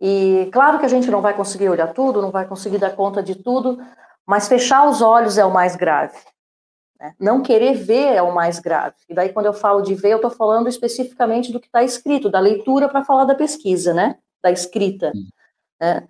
[0.00, 3.22] E claro que a gente não vai conseguir olhar tudo, não vai conseguir dar conta
[3.22, 3.78] de tudo,
[4.26, 6.16] mas fechar os olhos é o mais grave.
[6.98, 7.14] Né?
[7.20, 8.96] Não querer ver é o mais grave.
[9.08, 12.30] E daí, quando eu falo de ver, eu estou falando especificamente do que está escrito,
[12.30, 14.16] da leitura para falar da pesquisa, né?
[14.42, 15.12] Da escrita.
[15.78, 16.06] Né?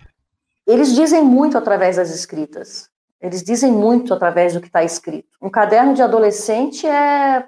[0.65, 2.89] Eles dizem muito através das escritas.
[3.23, 5.29] Eles dizem muito através do que está escrito.
[5.41, 7.47] Um caderno de adolescente é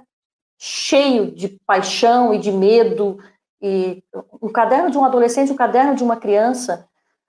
[0.56, 3.18] cheio de paixão e de medo.
[3.60, 4.02] E
[4.40, 6.86] um caderno de um adolescente, um caderno de uma criança.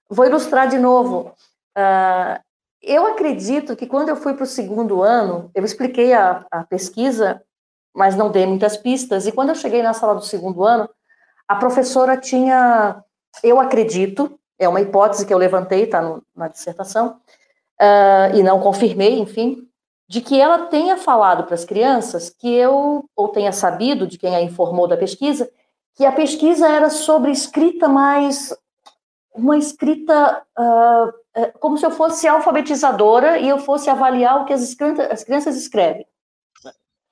[0.07, 1.33] Vou ilustrar de novo.
[1.75, 2.39] Uh,
[2.83, 7.41] eu acredito que quando eu fui para o segundo ano, eu expliquei a, a pesquisa,
[7.95, 9.25] mas não dei muitas pistas.
[9.25, 10.87] E quando eu cheguei na sala do segundo ano,
[11.47, 13.03] a professora tinha,
[13.43, 17.19] eu acredito, é uma hipótese que eu levantei, está na dissertação,
[17.81, 19.67] uh, e não confirmei, enfim,
[20.07, 24.35] de que ela tenha falado para as crianças que eu, ou tenha sabido de quem
[24.35, 25.49] a informou da pesquisa,
[25.95, 28.55] que a pesquisa era sobre escrita mais.
[29.33, 30.43] uma escrita.
[30.57, 31.25] Uh,
[31.59, 34.61] como se eu fosse alfabetizadora e eu fosse avaliar o que as,
[35.11, 36.07] as crianças escrevem.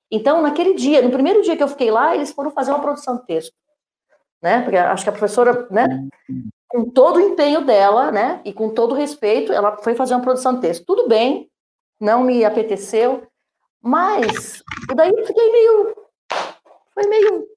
[0.09, 3.17] Então, naquele dia, no primeiro dia que eu fiquei lá, eles foram fazer uma produção
[3.17, 3.53] de texto.
[4.41, 4.61] Né?
[4.61, 5.87] Porque acho que a professora, né,
[6.73, 10.23] com todo o empenho dela, né, e com todo o respeito, ela foi fazer uma
[10.23, 10.83] produção de texto.
[10.83, 11.47] Tudo bem,
[12.01, 13.27] não me apeteceu,
[13.79, 15.95] mas e daí eu fiquei meio,
[16.95, 17.47] foi meio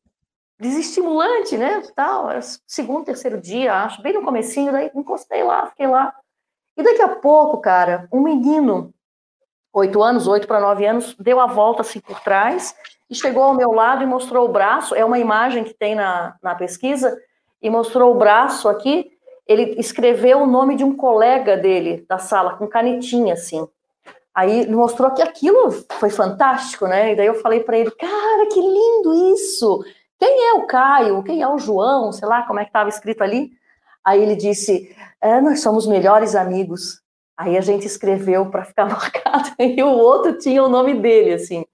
[0.61, 2.29] desestimulante, né, tal,
[2.67, 6.15] segundo, terceiro dia, acho, bem no comecinho, daí encostei lá, fiquei lá.
[6.77, 8.93] E daqui a pouco, cara, um menino,
[9.73, 12.77] oito anos, oito para nove anos, deu a volta assim por trás
[13.09, 16.37] e chegou ao meu lado e mostrou o braço, é uma imagem que tem na,
[16.43, 17.19] na pesquisa,
[17.61, 19.11] e mostrou o braço aqui,
[19.47, 23.67] ele escreveu o nome de um colega dele da sala, com canetinha, assim.
[24.35, 27.13] Aí mostrou que aquilo foi fantástico, né?
[27.13, 29.83] E daí eu falei para ele, cara, que lindo isso!
[30.19, 31.23] Quem é o Caio?
[31.23, 32.13] Quem é o João?
[32.13, 33.53] Sei lá como é que estava escrito ali.
[34.05, 37.01] Aí ele disse, é, nós somos melhores amigos.
[37.37, 41.65] Aí a gente escreveu para ficar marcado, e o outro tinha o nome dele, assim.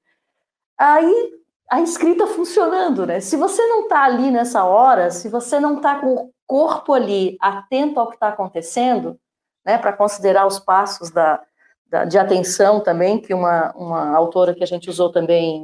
[0.78, 1.41] Aí
[1.72, 3.18] a escrita funcionando, né?
[3.18, 7.38] Se você não está ali nessa hora, se você não está com o corpo ali
[7.40, 9.18] atento ao que está acontecendo,
[9.64, 11.42] né, para considerar os passos da,
[11.86, 15.62] da, de atenção também, que uma, uma autora que a gente usou também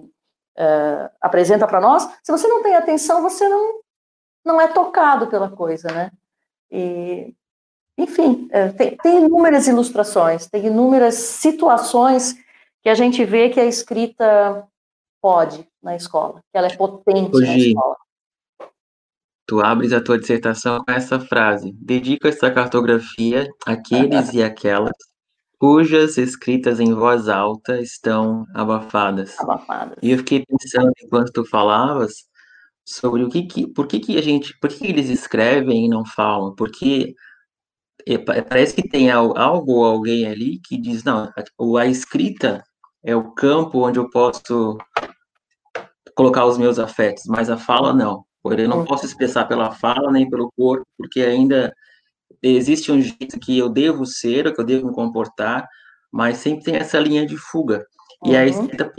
[0.57, 3.81] uh, apresenta para nós, se você não tem atenção, você não,
[4.43, 6.11] não é tocado pela coisa, né?
[6.71, 7.35] E,
[7.99, 12.35] enfim, uh, tem, tem inúmeras ilustrações, tem inúmeras situações
[12.81, 14.67] que a gente vê que a escrita
[15.21, 17.97] pode na escola, que ela é potente Hoje, na escola.
[19.47, 24.97] tu abres a tua dissertação com essa frase: dedico esta cartografia àqueles e aquelas
[25.59, 29.39] cujas escritas em voz alta estão abafadas.
[29.41, 29.99] Abafadas.
[30.03, 32.29] E eu fiquei pensando enquanto tu falavas
[32.87, 35.89] sobre o que, que por que, que a gente, por que, que eles escrevem e
[35.89, 36.55] não falam?
[36.55, 37.15] Porque
[38.49, 41.31] parece que tem algo ou alguém ali que diz, não,
[41.79, 42.63] a escrita
[43.05, 44.79] é o campo onde eu posso
[46.15, 48.25] colocar os meus afetos, mas a fala não.
[48.45, 51.73] Eu não posso expressar pela fala nem pelo corpo, porque ainda
[52.43, 55.67] existe um jeito que eu devo ser, que eu devo me comportar,
[56.11, 57.85] mas sempre tem essa linha de fuga.
[58.25, 58.47] E a uhum.
[58.47, 58.93] escrita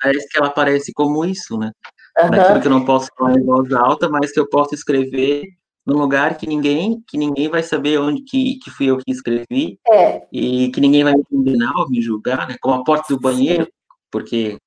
[0.00, 1.70] parece que ela aparece como isso, né?
[2.18, 2.30] Uhum.
[2.30, 5.44] Daquilo que eu não posso falar em voz alta, mas que eu posso escrever
[5.86, 9.78] num lugar que ninguém que ninguém vai saber onde que, que fui eu que escrevi
[9.86, 10.26] é.
[10.32, 12.56] e que ninguém vai me condenar ou me julgar, né?
[12.60, 13.68] Como a porta do banheiro,
[14.10, 14.58] porque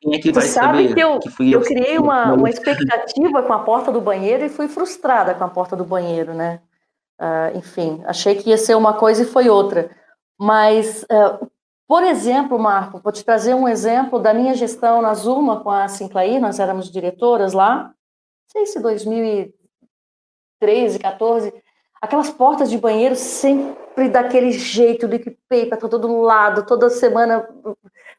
[0.00, 2.34] quem é que tu vai sabe saber que eu, que fui eu, eu criei uma,
[2.34, 6.34] uma expectativa com a porta do banheiro e fui frustrada com a porta do banheiro,
[6.34, 6.60] né?
[7.20, 9.90] Uh, enfim, achei que ia ser uma coisa e foi outra.
[10.38, 11.48] Mas, uh,
[11.86, 15.86] por exemplo, Marco, vou te trazer um exemplo da minha gestão na Zuma com a
[15.86, 17.92] Sinclair, nós éramos diretoras lá, não
[18.48, 18.80] sei se
[20.64, 21.54] 2013, 14,
[22.00, 27.48] aquelas portas de banheiro sempre daquele jeito, liquid paper todo lado, toda semana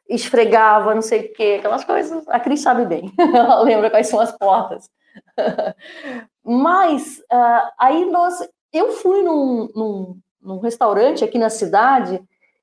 [0.08, 2.26] esfregava, não sei o quê, aquelas coisas.
[2.28, 4.88] A Cris sabe bem, ela lembra quais são as portas.
[6.44, 12.22] Mas uh, aí nós eu fui num, num, num, restaurante aqui na cidade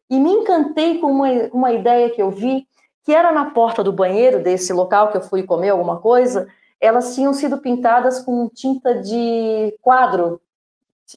[0.10, 2.68] e me encantei com uma, uma ideia que eu vi,
[3.04, 6.48] que era na porta do banheiro desse local que eu fui comer alguma coisa,
[6.84, 10.42] elas tinham sido pintadas com tinta de quadro,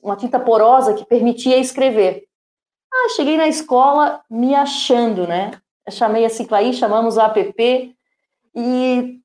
[0.03, 2.25] uma tinta porosa que permitia escrever.
[2.93, 5.53] Ah, cheguei na escola me achando, né?
[5.87, 7.97] Eu chamei a Ciclaí, chamamos a app
[8.55, 9.21] e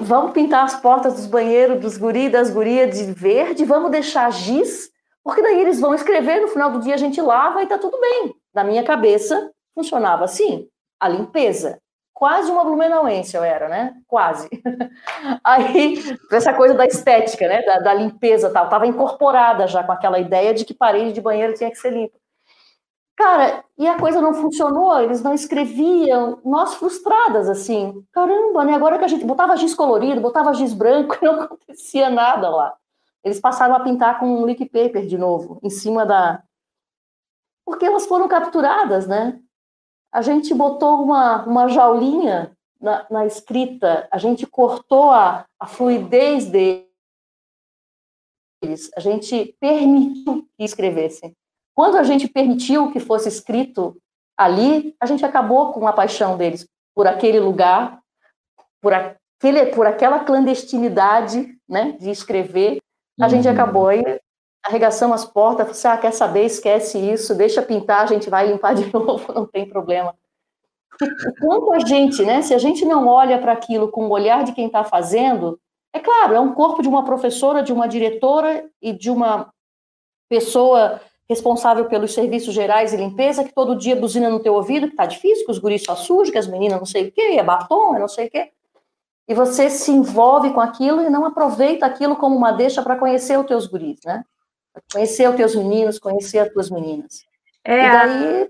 [0.00, 4.92] vamos pintar as portas dos banheiros dos guri das gurias de verde, vamos deixar giz
[5.24, 7.98] porque daí eles vão escrever, no final do dia a gente lava e tá tudo
[8.00, 8.34] bem.
[8.52, 10.68] Na minha cabeça, funcionava assim,
[10.98, 11.80] a limpeza.
[12.22, 13.96] Quase uma blumenauense eu era, né?
[14.06, 14.48] Quase.
[15.42, 15.98] Aí,
[16.30, 17.62] essa coisa da estética, né?
[17.62, 21.52] Da, da limpeza tal, tava incorporada já com aquela ideia de que parede de banheiro
[21.54, 22.16] tinha que ser limpa.
[23.16, 28.74] Cara, e a coisa não funcionou, eles não escreviam, nós frustradas, assim, caramba, né?
[28.74, 32.72] Agora que a gente botava giz colorido, botava giz branco, não acontecia nada lá
[33.24, 36.42] eles passaram a pintar com um leak paper de novo, em cima da.
[37.64, 39.40] Porque elas foram capturadas, né?
[40.12, 46.46] A gente botou uma, uma jaulinha na, na escrita, a gente cortou a, a fluidez
[46.46, 46.86] deles,
[48.96, 51.34] a gente permitiu que escrevessem.
[51.74, 53.96] Quando a gente permitiu que fosse escrito
[54.36, 58.02] ali, a gente acabou com a paixão deles por aquele lugar,
[58.80, 62.78] por, aquele, por aquela clandestinidade né, de escrever,
[63.20, 63.54] a gente uhum.
[63.54, 64.02] acabou aí,
[64.64, 68.46] arregaçamos as portas, você assim, ah, quer saber, esquece isso, deixa pintar, a gente vai
[68.46, 70.14] limpar de novo, não tem problema.
[71.40, 74.52] Quanto a gente, né, se a gente não olha para aquilo com o olhar de
[74.52, 75.58] quem está fazendo,
[75.92, 79.52] é claro, é um corpo de uma professora, de uma diretora e de uma
[80.28, 84.96] pessoa responsável pelos serviços gerais e limpeza, que todo dia buzina no teu ouvido, que
[84.96, 87.42] tá difícil, que os guris só sujam, que as meninas não sei o quê, é
[87.42, 88.52] batom, é não sei o quê
[89.28, 93.38] e você se envolve com aquilo e não aproveita aquilo como uma deixa para conhecer
[93.38, 94.24] os teus guris, né?
[94.92, 97.24] Conhecer os teus meninos, conhecer as tuas meninas.
[97.64, 98.48] É, e daí...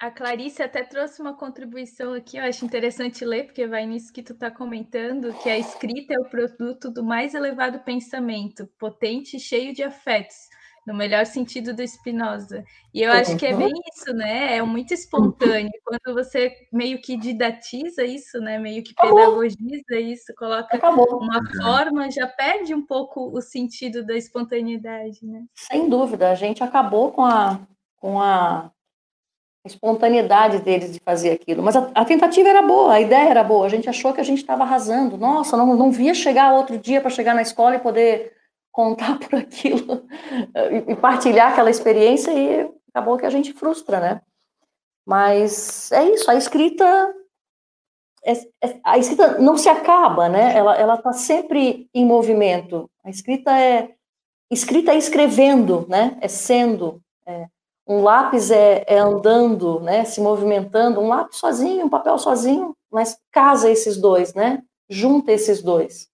[0.00, 4.12] a, a Clarice até trouxe uma contribuição aqui, eu acho interessante ler, porque vai nisso
[4.12, 9.36] que tu está comentando, que a escrita é o produto do mais elevado pensamento, potente
[9.36, 10.36] e cheio de afetos,
[10.86, 12.64] no melhor sentido do Spinoza.
[12.92, 14.56] E eu acho que é bem isso, né?
[14.56, 15.72] É muito espontâneo.
[15.84, 18.58] Quando você meio que didatiza isso, né?
[18.58, 21.20] Meio que pedagogiza isso, coloca Acabou.
[21.20, 25.44] uma forma, já perde um pouco o sentido da espontaneidade, né?
[25.54, 27.60] Sem dúvida, a gente acabou com a,
[27.96, 28.70] com a
[29.64, 31.62] espontaneidade deles de fazer aquilo.
[31.62, 33.64] Mas a, a, tentativa era boa, a ideia era boa.
[33.64, 35.16] A gente achou que a gente estava arrasando.
[35.16, 38.32] Nossa, não, não via chegar outro dia para chegar na escola e poder
[38.74, 40.04] contar por aquilo
[40.88, 44.20] e partilhar aquela experiência e acabou que a gente frustra, né?
[45.06, 47.14] Mas é isso, a escrita
[48.26, 50.56] é, é, a escrita não se acaba, né?
[50.56, 52.90] Ela ela está sempre em movimento.
[53.04, 53.94] A escrita é
[54.50, 56.18] escrita é escrevendo, né?
[56.20, 57.00] É sendo.
[57.26, 57.46] É,
[57.86, 60.04] um lápis é, é andando, né?
[60.04, 61.00] Se movimentando.
[61.00, 64.62] Um lápis sozinho, um papel sozinho, mas casa esses dois, né?
[64.88, 66.08] Junta esses dois.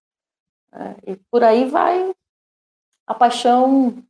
[0.73, 2.13] É, e por aí vai
[3.11, 4.03] a paixão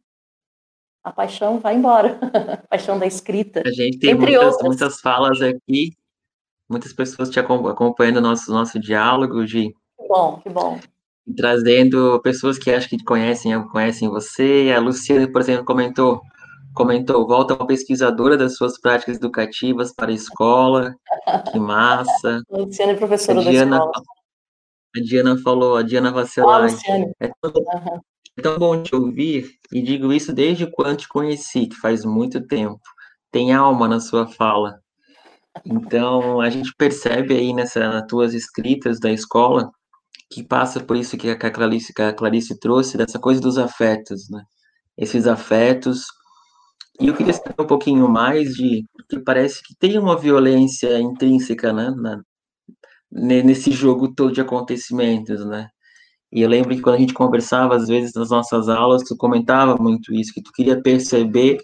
[1.04, 2.20] a paixão vai embora,
[2.64, 3.64] a paixão da escrita.
[3.66, 5.94] A gente tem muitas, muitas falas aqui,
[6.70, 9.74] muitas pessoas te acompanhando o nosso, nosso diálogo, Gi.
[10.00, 10.80] Que bom, que bom.
[11.36, 14.72] trazendo pessoas que acho que conhecem, conhecem você.
[14.76, 16.22] A Luciana, por exemplo, comentou,
[16.76, 20.96] comentou, volta uma pesquisadora das suas práticas educativas para a escola.
[21.52, 22.44] Que massa.
[22.52, 24.06] Luciana é professora a Diana, da escola.
[24.96, 26.70] A Diana falou, a Diana Vacelar.
[26.70, 28.02] Ah, é, uhum.
[28.38, 32.46] É tão bom te ouvir, e digo isso desde quando te conheci, que faz muito
[32.48, 32.80] tempo.
[33.32, 34.80] Tem alma na sua fala.
[35.66, 39.70] Então, a gente percebe aí nessa, nas tuas escritas da escola
[40.32, 44.30] que passa por isso que a Clarice, que a Clarice trouxe, dessa coisa dos afetos,
[44.30, 44.42] né?
[44.98, 46.06] Esses afetos.
[47.00, 51.74] E eu queria saber um pouquinho mais de que parece que tem uma violência intrínseca,
[51.74, 51.92] né?
[51.98, 52.22] Na,
[53.12, 55.68] nesse jogo todo de acontecimentos, né?
[56.32, 59.76] E eu lembro que quando a gente conversava, às vezes, nas nossas aulas, tu comentava
[59.76, 61.58] muito isso, que tu queria perceber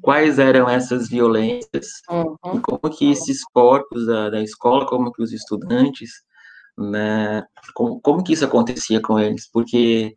[0.00, 2.36] quais eram essas violências uhum.
[2.54, 6.10] e como que esses corpos da, da escola, como que os estudantes,
[6.76, 7.44] né,
[7.74, 10.16] como, como que isso acontecia com eles, porque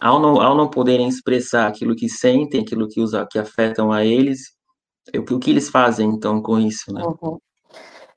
[0.00, 4.04] ao não, ao não poderem expressar aquilo que sentem, aquilo que, usa, que afetam a
[4.04, 4.52] eles,
[5.14, 7.02] o, o que eles fazem, então, com isso, né?
[7.04, 7.38] Uhum.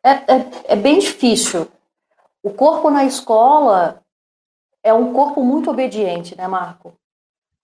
[0.04, 1.68] É, é, é bem difícil.
[2.44, 4.01] O corpo na escola
[4.84, 6.94] é um corpo muito obediente, né, Marco?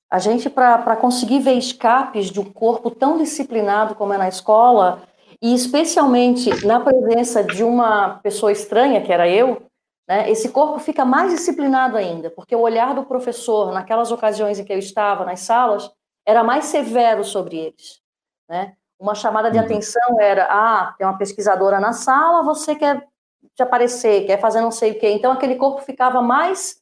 [0.09, 5.03] A gente, para conseguir ver escapes de um corpo tão disciplinado como é na escola,
[5.41, 9.61] e especialmente na presença de uma pessoa estranha, que era eu,
[10.07, 14.63] né, esse corpo fica mais disciplinado ainda, porque o olhar do professor, naquelas ocasiões em
[14.63, 15.91] que eu estava nas salas,
[16.25, 18.01] era mais severo sobre eles.
[18.49, 18.73] Né?
[18.97, 19.65] Uma chamada de uhum.
[19.65, 23.05] atenção era: ah, tem uma pesquisadora na sala, você quer
[23.53, 25.09] te aparecer, quer fazer não sei o quê.
[25.11, 26.81] Então, aquele corpo ficava mais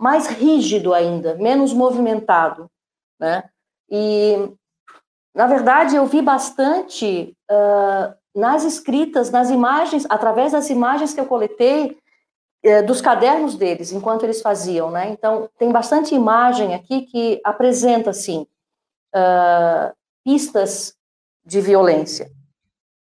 [0.00, 2.70] mais rígido ainda, menos movimentado,
[3.20, 3.44] né?
[3.90, 4.50] E
[5.34, 11.26] na verdade eu vi bastante uh, nas escritas, nas imagens, através das imagens que eu
[11.26, 11.98] coletei
[12.64, 15.10] uh, dos cadernos deles, enquanto eles faziam, né?
[15.10, 18.46] Então tem bastante imagem aqui que apresenta assim
[19.14, 19.94] uh,
[20.24, 20.96] pistas
[21.44, 22.30] de violência,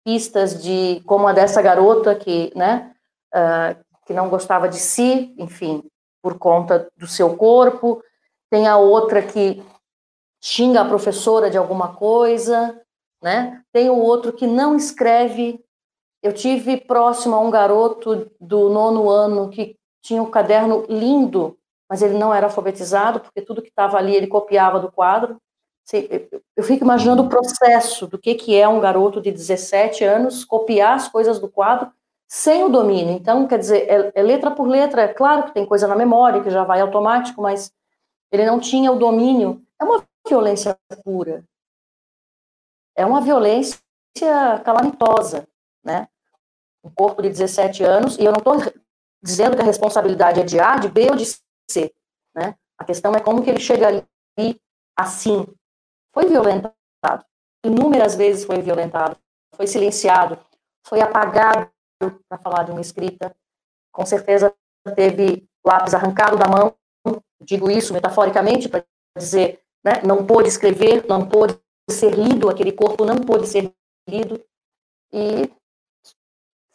[0.04, 2.94] pistas de como a dessa garota que, né?
[4.06, 5.89] que não gostava de si, enfim,
[6.22, 8.04] por conta do seu corpo,
[8.50, 9.64] tem a outra que
[10.42, 12.80] xinga a professora de alguma coisa,
[13.22, 13.62] né?
[13.72, 15.64] Tem o outro que não escreve.
[16.22, 21.58] Eu tive próximo a um garoto do nono ano que tinha um caderno lindo,
[21.90, 25.38] mas ele não era alfabetizado, porque tudo que estava ali ele copiava do quadro.
[26.56, 30.96] Eu fico imaginando o processo do que, que é um garoto de 17 anos copiar
[30.96, 31.92] as coisas do quadro
[32.34, 33.14] sem o domínio.
[33.14, 36.42] Então, quer dizer, é, é, letra por letra, é claro que tem coisa na memória
[36.42, 37.74] que já vai automático, mas
[38.32, 39.62] ele não tinha o domínio.
[39.78, 41.44] É uma violência pura.
[42.96, 43.82] É uma violência
[44.64, 45.46] calamitosa,
[45.84, 46.08] né?
[46.82, 48.56] Um corpo de 17 anos, e eu não estou
[49.22, 51.26] dizendo que a responsabilidade é de A, de B ou de
[51.70, 51.94] C,
[52.34, 52.56] né?
[52.78, 54.62] A questão é como que ele chega ali
[54.98, 55.46] assim.
[56.14, 57.26] Foi violentado.
[57.66, 59.18] Inúmeras vezes foi violentado.
[59.54, 60.40] Foi silenciado.
[60.88, 61.70] Foi apagado
[62.28, 63.36] para falar de uma escrita.
[63.91, 64.54] Com certeza
[64.95, 66.76] teve lápis arrancado da mão,
[67.41, 68.84] digo isso metaforicamente para
[69.18, 73.74] dizer, né, não pôde escrever, não pôde ser lido, aquele corpo não pôde ser
[74.08, 74.43] lido,
[75.12, 75.52] e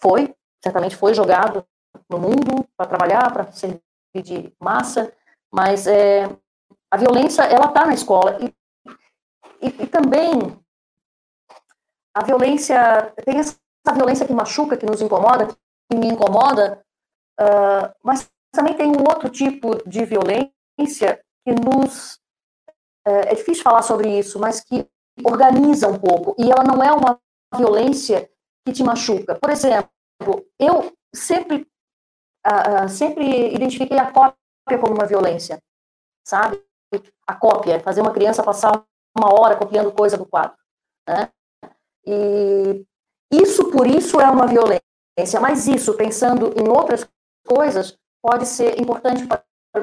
[0.01, 1.67] foi, certamente foi jogado
[2.09, 3.81] no mundo para trabalhar, para servir
[4.23, 5.13] de massa,
[5.53, 6.25] mas é,
[6.91, 8.55] a violência, ela está na escola, e,
[9.63, 10.33] e, e também
[12.15, 13.57] a violência, tem essa
[13.87, 15.47] essa violência que machuca, que nos incomoda,
[15.89, 16.83] que me incomoda,
[17.41, 22.17] uh, mas também tem um outro tipo de violência que nos.
[23.07, 24.89] Uh, é difícil falar sobre isso, mas que
[25.25, 26.35] organiza um pouco.
[26.39, 27.21] E ela não é uma
[27.57, 28.29] violência
[28.67, 29.37] que te machuca.
[29.37, 29.89] Por exemplo,
[30.59, 31.67] eu sempre,
[32.45, 34.37] uh, sempre identifiquei a cópia
[34.81, 35.63] como uma violência,
[36.27, 36.61] sabe?
[37.27, 38.85] A cópia, fazer uma criança passar
[39.17, 40.57] uma hora copiando coisa do quadro.
[41.09, 41.31] Né?
[42.05, 42.85] E
[43.33, 47.09] isso, por isso, é uma violência, mas isso, pensando em outras
[47.47, 49.43] coisas, pode ser importante para,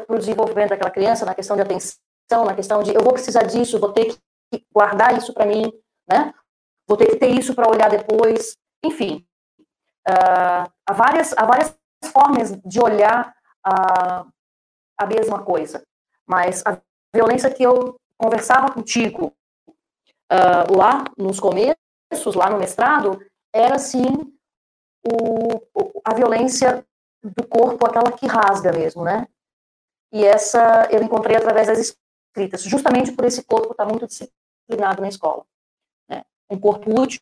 [0.09, 3.79] o desenvolvimento daquela criança, na questão de atenção, na questão de eu vou precisar disso,
[3.79, 4.15] vou ter
[4.51, 5.71] que guardar isso para mim,
[6.07, 6.33] né?
[6.87, 9.25] Vou ter que ter isso para olhar depois, enfim.
[10.07, 11.77] Uh, há, várias, há várias
[12.11, 13.33] formas de olhar
[13.63, 14.25] a,
[14.97, 15.83] a mesma coisa,
[16.27, 16.81] mas a
[17.15, 19.33] violência que eu conversava contigo
[20.31, 23.19] uh, lá nos começos, lá no mestrado,
[23.53, 24.03] era sim
[25.05, 26.85] o, a violência
[27.23, 29.27] do corpo, aquela que rasga mesmo, né?
[30.11, 35.07] E essa eu encontrei através das escritas, justamente por esse corpo estar muito disciplinado na
[35.07, 35.45] escola.
[36.09, 36.23] Né?
[36.49, 37.21] Um corpo útil,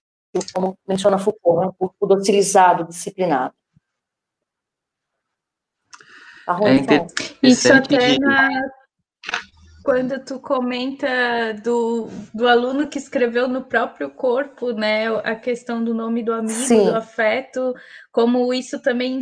[0.53, 1.67] como menciona Foucault, né?
[1.67, 3.53] um corpo docilizado, disciplinado.
[6.63, 7.05] É inter...
[7.41, 8.49] Isso até na,
[9.83, 15.93] quando tu comenta do, do aluno que escreveu no próprio corpo, né, a questão do
[15.93, 16.85] nome do amigo, Sim.
[16.85, 17.73] do afeto,
[18.11, 19.21] como isso também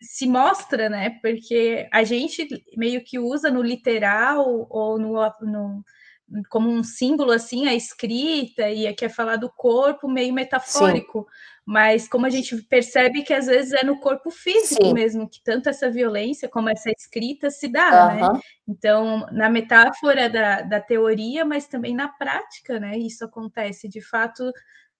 [0.00, 2.46] se mostra, né, porque a gente
[2.76, 5.84] meio que usa no literal ou no, no
[6.48, 11.26] como um símbolo assim a escrita e aqui é falar do corpo meio metafórico, Sim.
[11.64, 14.92] mas como a gente percebe que às vezes é no corpo físico Sim.
[14.92, 18.32] mesmo que tanto essa violência como essa escrita se dá, uhum.
[18.32, 18.40] né?
[18.68, 22.98] Então, na metáfora da, da teoria, mas também na prática, né?
[22.98, 24.50] Isso acontece de fato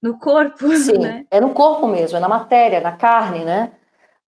[0.00, 1.26] no corpo, Sim, né?
[1.30, 3.72] é no corpo mesmo, é na matéria, na carne, né?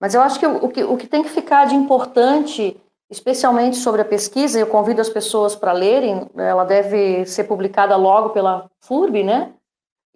[0.00, 2.76] Mas eu acho que o, que o que tem que ficar de importante
[3.10, 8.30] especialmente sobre a pesquisa, eu convido as pessoas para lerem, ela deve ser publicada logo
[8.30, 9.54] pela FURB, né?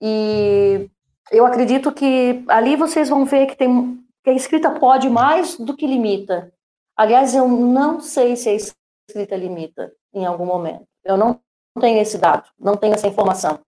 [0.00, 0.90] E
[1.30, 5.74] eu acredito que ali vocês vão ver que, tem, que a escrita pode mais do
[5.74, 6.52] que limita.
[6.96, 10.86] Aliás, eu não sei se a escrita limita em algum momento.
[11.02, 11.40] Eu não
[11.80, 13.60] tenho esse dado, não tenho essa informação.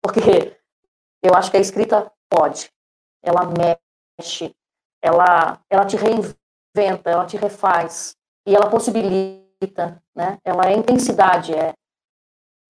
[0.00, 0.56] Porque
[1.22, 2.70] eu acho que a escrita pode.
[3.22, 4.54] Ela mexe,
[5.02, 8.16] ela, ela te reinventa, ela te refaz
[8.50, 10.38] e ela possibilita, né?
[10.44, 11.72] Ela é intensidade, é,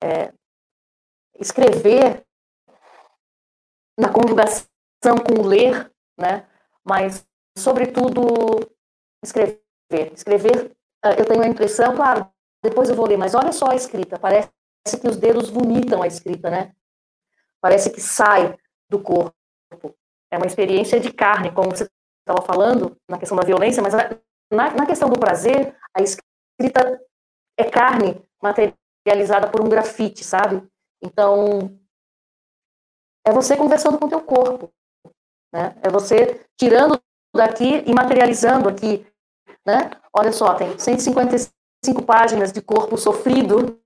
[0.02, 0.30] é
[1.38, 2.22] escrever
[3.98, 6.46] na conjugação com ler, né?
[6.84, 7.26] Mas
[7.56, 8.20] sobretudo
[9.24, 10.76] escrever, escrever.
[11.02, 12.30] Ah, eu tenho a impressão, claro,
[12.62, 14.50] depois eu vou ler, mas olha só a escrita, parece
[15.00, 16.74] que os dedos vomitam a escrita, né?
[17.58, 18.54] Parece que sai
[18.90, 19.34] do corpo.
[20.30, 21.88] É uma experiência de carne, como você
[22.20, 23.94] estava falando na questão da violência, mas
[24.50, 27.00] na, na questão do prazer, a escrita
[27.56, 30.66] é carne materializada por um grafite, sabe?
[31.02, 31.78] Então,
[33.24, 34.72] é você conversando com o teu corpo,
[35.52, 35.76] né?
[35.82, 37.00] É você tirando
[37.34, 39.06] daqui e materializando aqui,
[39.64, 39.90] né?
[40.12, 43.80] Olha só, tem 155 páginas de corpo sofrido,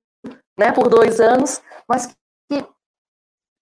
[0.58, 2.06] né, por dois anos, mas
[2.50, 2.66] que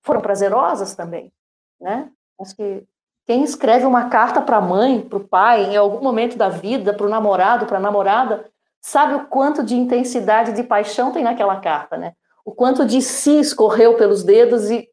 [0.05, 1.33] foram prazerosas também,
[1.81, 2.13] né?
[2.41, 2.87] Acho que
[3.27, 6.93] quem escreve uma carta para a mãe, para o pai, em algum momento da vida,
[6.93, 8.51] para o namorado, para a namorada,
[8.81, 12.15] sabe o quanto de intensidade, de paixão tem naquela carta, né?
[12.45, 14.89] O quanto de si escorreu pelos dedos e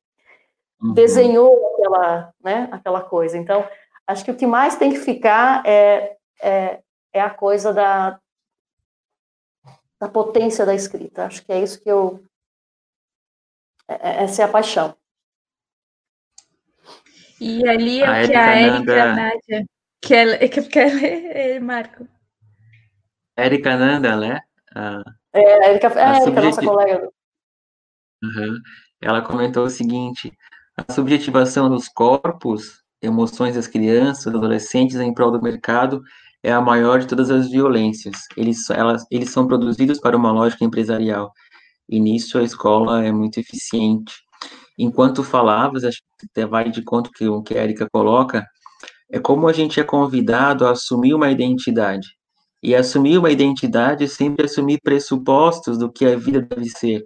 [0.82, 0.94] uhum.
[0.94, 3.36] desenhou aquela, né, aquela coisa.
[3.36, 3.68] Então,
[4.06, 6.80] acho que o que mais tem que ficar é, é,
[7.12, 8.20] é a coisa da,
[10.00, 11.26] da potência da escrita.
[11.26, 12.24] Acho que é isso que eu.
[13.88, 14.96] É, é essa é a paixão.
[17.40, 19.16] E ali é o que a Nanda...
[19.16, 19.66] Nádia
[20.02, 22.08] quer, quer ler, Marco.
[23.38, 24.40] Érica Nanda, né?
[24.76, 25.02] A,
[25.34, 27.10] é, a Érica, é, a Érica nossa colega.
[28.24, 28.58] Uhum.
[29.02, 30.34] Ela comentou o seguinte:
[30.78, 36.02] a subjetivação dos corpos, emoções das crianças, adolescentes em prol do mercado
[36.44, 38.18] é a maior de todas as violências.
[38.36, 41.32] Eles, elas, eles são produzidos para uma lógica empresarial.
[41.88, 44.14] E nisso a escola é muito eficiente
[44.80, 48.48] enquanto falavas, acho que até vai de conta que o que a Erika coloca,
[49.12, 52.08] é como a gente é convidado a assumir uma identidade.
[52.64, 57.06] E assumir uma identidade é sempre assumir pressupostos do que a vida deve ser.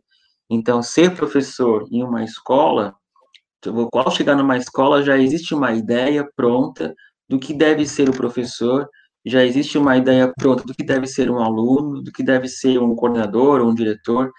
[0.49, 2.93] Então, ser professor em uma escola,
[3.91, 6.93] ao chegar numa escola, já existe uma ideia pronta
[7.27, 8.87] do que deve ser o professor,
[9.25, 12.77] já existe uma ideia pronta do que deve ser um aluno, do que deve ser
[12.79, 14.31] um coordenador, um diretor,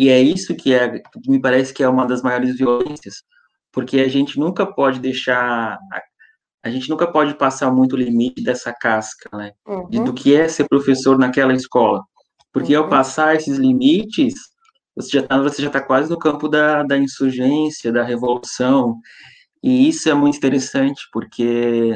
[0.00, 3.16] e é isso que, é, que me parece que é uma das maiores violências,
[3.70, 5.78] porque a gente nunca pode deixar,
[6.64, 9.90] a, gente nunca pode passar muito o limite dessa casca, né, uhum.
[9.90, 12.02] de, do que é ser professor naquela escola,
[12.50, 12.84] porque uhum.
[12.84, 14.32] ao passar esses limites,
[14.96, 18.96] você já está tá quase no campo da, da insurgência, da revolução,
[19.62, 21.94] e isso é muito interessante, porque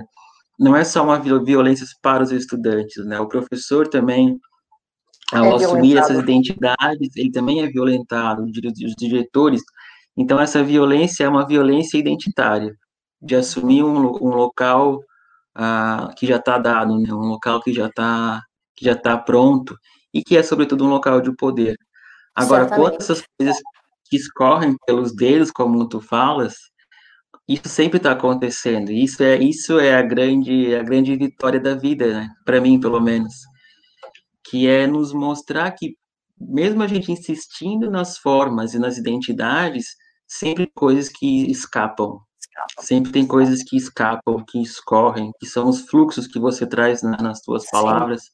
[0.60, 4.38] não é só uma violência para os estudantes, né, o professor também
[5.38, 9.62] ao é assumir essas identidades, ele também é violentado, os diretores.
[10.16, 12.74] Então, essa violência é uma violência identitária,
[13.20, 15.00] de assumir um, um local
[15.54, 17.12] ah, que já está dado, né?
[17.12, 18.42] um local que já está
[18.76, 19.78] que já está pronto
[20.12, 21.76] e que é sobretudo um local de poder.
[22.34, 23.56] Agora, quando essas coisas
[24.06, 26.54] que escorrem pelos dedos, como tu falas,
[27.48, 28.90] isso sempre está acontecendo.
[28.90, 32.30] Isso é isso é a grande a grande vitória da vida, né?
[32.44, 33.34] Para mim, pelo menos
[34.54, 35.96] que é nos mostrar que,
[36.38, 39.96] mesmo a gente insistindo nas formas e nas identidades,
[40.28, 42.20] sempre coisas que escapam.
[42.78, 47.16] Sempre tem coisas que escapam, que escorrem, que são os fluxos que você traz na,
[47.16, 48.22] nas suas palavras.
[48.22, 48.30] Sim.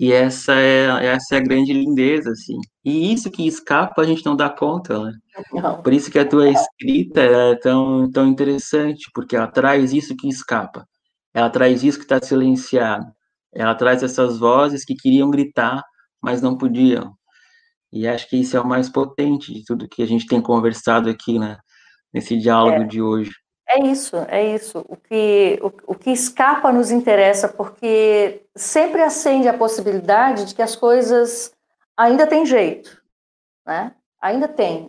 [0.00, 2.56] E essa é, essa é a grande lindeza, assim.
[2.82, 5.12] E isso que escapa, a gente não dá conta, né?
[5.52, 5.82] Não.
[5.82, 10.26] Por isso que a tua escrita é tão, tão interessante, porque ela traz isso que
[10.26, 10.86] escapa.
[11.34, 13.12] Ela traz isso que está silenciado
[13.58, 15.82] ela traz essas vozes que queriam gritar,
[16.22, 17.12] mas não podiam.
[17.92, 21.08] E acho que isso é o mais potente de tudo que a gente tem conversado
[21.08, 21.58] aqui, né,
[22.12, 23.32] nesse diálogo é, de hoje.
[23.68, 24.84] É isso, é isso.
[24.88, 30.62] O que, o, o que escapa nos interessa, porque sempre acende a possibilidade de que
[30.62, 31.52] as coisas
[31.96, 33.02] ainda têm jeito,
[33.66, 33.92] né?
[34.20, 34.84] Ainda tem.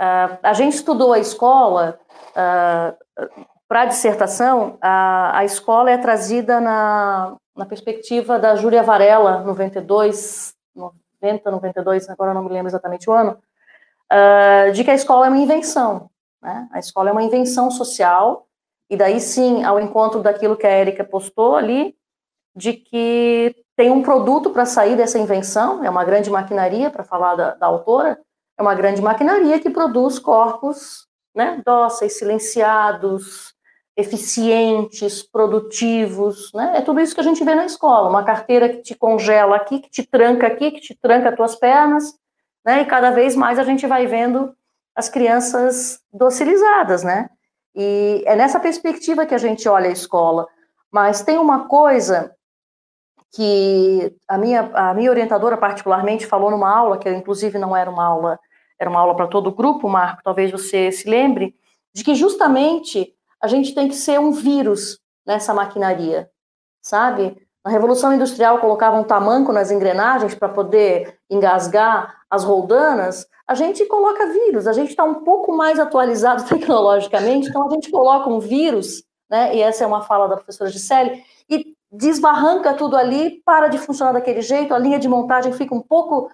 [0.00, 1.98] Uh, a gente estudou a escola,
[2.30, 3.28] uh,
[3.68, 10.54] para a dissertação, a, a escola é trazida na, na perspectiva da Júlia Varela, 92,
[10.74, 13.36] 90, 92, agora não me lembro exatamente o ano,
[14.12, 16.08] uh, de que a escola é uma invenção.
[16.40, 16.68] Né?
[16.72, 18.46] A escola é uma invenção social,
[18.88, 21.96] e daí sim, ao encontro daquilo que a Érica postou ali,
[22.54, 27.34] de que tem um produto para sair dessa invenção, é uma grande maquinaria, para falar
[27.34, 28.18] da, da, autora,
[28.56, 33.54] é uma grande maquinaria que produz corpos né, dóceis, silenciados,
[33.98, 36.74] eficientes, produtivos, né?
[36.76, 39.80] É tudo isso que a gente vê na escola, uma carteira que te congela aqui,
[39.80, 42.14] que te tranca aqui, que te tranca as tuas pernas,
[42.64, 42.82] né?
[42.82, 44.54] E cada vez mais a gente vai vendo
[44.94, 47.28] as crianças docilizadas, né?
[47.74, 50.46] E é nessa perspectiva que a gente olha a escola.
[50.92, 52.32] Mas tem uma coisa
[53.34, 58.04] que a minha, a minha orientadora particularmente falou numa aula, que inclusive não era uma
[58.04, 58.38] aula,
[58.78, 61.52] era uma aula para todo o grupo, Marco, talvez você se lembre,
[61.92, 66.30] de que justamente a gente tem que ser um vírus nessa maquinaria,
[66.82, 67.36] sabe?
[67.64, 74.26] Na Revolução Industrial colocavam tamanco nas engrenagens para poder engasgar as roldanas, a gente coloca
[74.26, 79.04] vírus, a gente está um pouco mais atualizado tecnologicamente, então a gente coloca um vírus,
[79.30, 79.54] né?
[79.54, 84.12] E essa é uma fala da professora Gisele, e desbarranca tudo ali, para de funcionar
[84.12, 86.30] daquele jeito, a linha de montagem fica um pouco uh,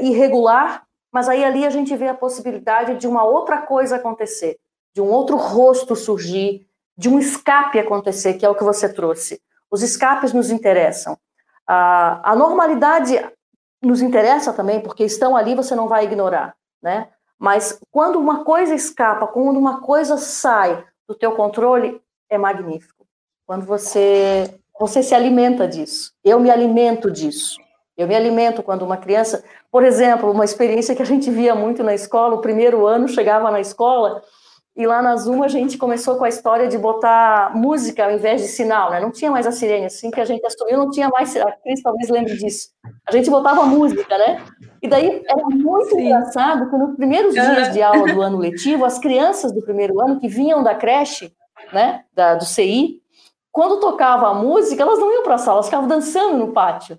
[0.00, 4.58] irregular, mas aí ali a gente vê a possibilidade de uma outra coisa acontecer
[4.94, 6.66] de um outro rosto surgir,
[6.96, 9.40] de um escape acontecer, que é o que você trouxe.
[9.70, 11.16] Os escapes nos interessam.
[11.66, 13.20] A, a normalidade
[13.82, 17.08] nos interessa também, porque estão ali, você não vai ignorar, né?
[17.38, 23.06] Mas quando uma coisa escapa, quando uma coisa sai do teu controle, é magnífico.
[23.46, 26.12] Quando você você se alimenta disso.
[26.24, 27.58] Eu me alimento disso.
[27.96, 31.82] Eu me alimento quando uma criança, por exemplo, uma experiência que a gente via muito
[31.82, 34.22] na escola, o primeiro ano chegava na escola
[34.78, 38.40] e lá na Zoom a gente começou com a história de botar música ao invés
[38.40, 39.00] de sinal, né?
[39.00, 41.82] Não tinha mais a sirene, assim que a gente assumiu, não tinha mais, a Cris
[41.82, 42.68] talvez lembre disso.
[43.04, 44.40] A gente botava música, né?
[44.80, 46.06] E daí era muito Sim.
[46.06, 50.20] engraçado que nos primeiros dias de aula do ano letivo, as crianças do primeiro ano
[50.20, 51.34] que vinham da creche,
[51.72, 53.02] né, da, do CI,
[53.50, 56.96] quando tocava a música, elas não iam para a sala, elas ficavam dançando no pátio.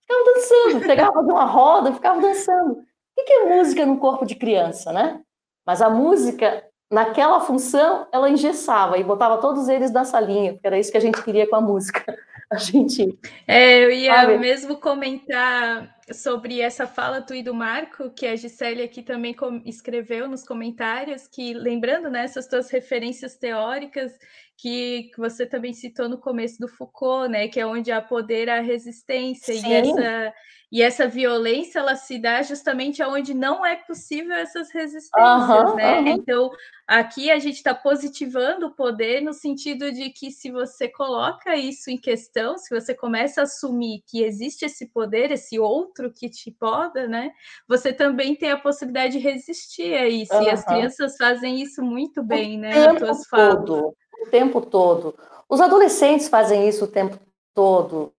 [0.00, 2.72] Ficavam dançando, pegavam uma roda, ficavam dançando.
[3.16, 5.20] O que é música no corpo de criança, né?
[5.64, 6.64] Mas a música
[6.94, 11.00] naquela função, ela engessava e botava todos eles na salinha, porque era isso que a
[11.00, 12.04] gente queria com a música.
[12.50, 13.18] A gente.
[13.48, 14.38] É, eu ia sabe?
[14.38, 19.34] mesmo comentar sobre essa fala tu e do Marco, que a Gisele aqui também
[19.64, 24.12] escreveu nos comentários, que lembrando né, essas tuas referências teóricas
[24.56, 28.48] que, que você também citou no começo do Foucault, né, que é onde há poder
[28.50, 29.66] a resistência Sim.
[29.66, 30.34] e essa
[30.74, 36.00] e essa violência ela se dá justamente onde não é possível essas resistências, uhum, né?
[36.00, 36.08] Uhum.
[36.08, 36.50] Então,
[36.84, 41.92] aqui a gente está positivando o poder no sentido de que se você coloca isso
[41.92, 46.50] em questão, se você começa a assumir que existe esse poder, esse outro que te
[46.50, 47.30] poda, né?
[47.68, 50.34] Você também tem a possibilidade de resistir a isso.
[50.34, 50.42] Uhum.
[50.42, 52.72] E as crianças fazem isso muito bem, o né?
[52.72, 53.64] Tempo tuas falas.
[53.64, 55.16] Todo, o tempo todo.
[55.48, 57.16] Os adolescentes fazem isso o tempo
[57.54, 58.12] todo.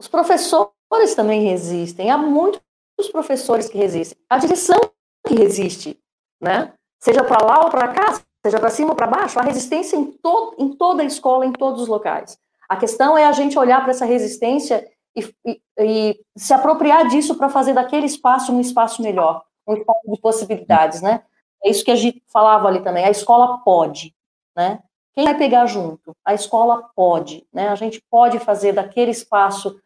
[0.00, 2.60] Os professores professores também resistem, há muitos
[3.12, 4.80] professores que resistem, a direção
[5.26, 5.98] que resiste,
[6.40, 6.72] né?
[6.98, 10.06] Seja para lá ou para cá, seja para cima ou para baixo, há resistência em,
[10.06, 12.38] to em toda a escola, em todos os locais.
[12.68, 14.86] A questão é a gente olhar para essa resistência
[15.16, 20.10] e, e, e, se apropriar disso para fazer daquele espaço um espaço melhor, um espaço
[20.10, 21.22] de possibilidades, né?
[21.64, 23.04] É isso que a gente falava ali também.
[23.04, 24.14] A escola pode,
[24.56, 24.80] né?
[25.14, 26.16] Quem vai pegar junto?
[26.24, 27.68] A escola pode, né?
[27.68, 29.80] A gente pode fazer daquele espaço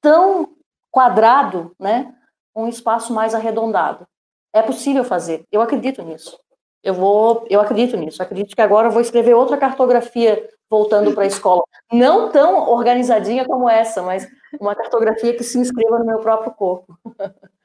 [0.00, 0.56] tão
[0.90, 2.14] quadrado, né,
[2.54, 4.06] um espaço mais arredondado.
[4.52, 5.44] É possível fazer.
[5.52, 6.38] Eu acredito nisso.
[6.82, 8.22] Eu vou, eu acredito nisso.
[8.22, 13.44] Acredito que agora eu vou escrever outra cartografia voltando para a escola, não tão organizadinha
[13.44, 14.28] como essa, mas
[14.60, 16.96] uma cartografia que se inscreva no meu próprio corpo.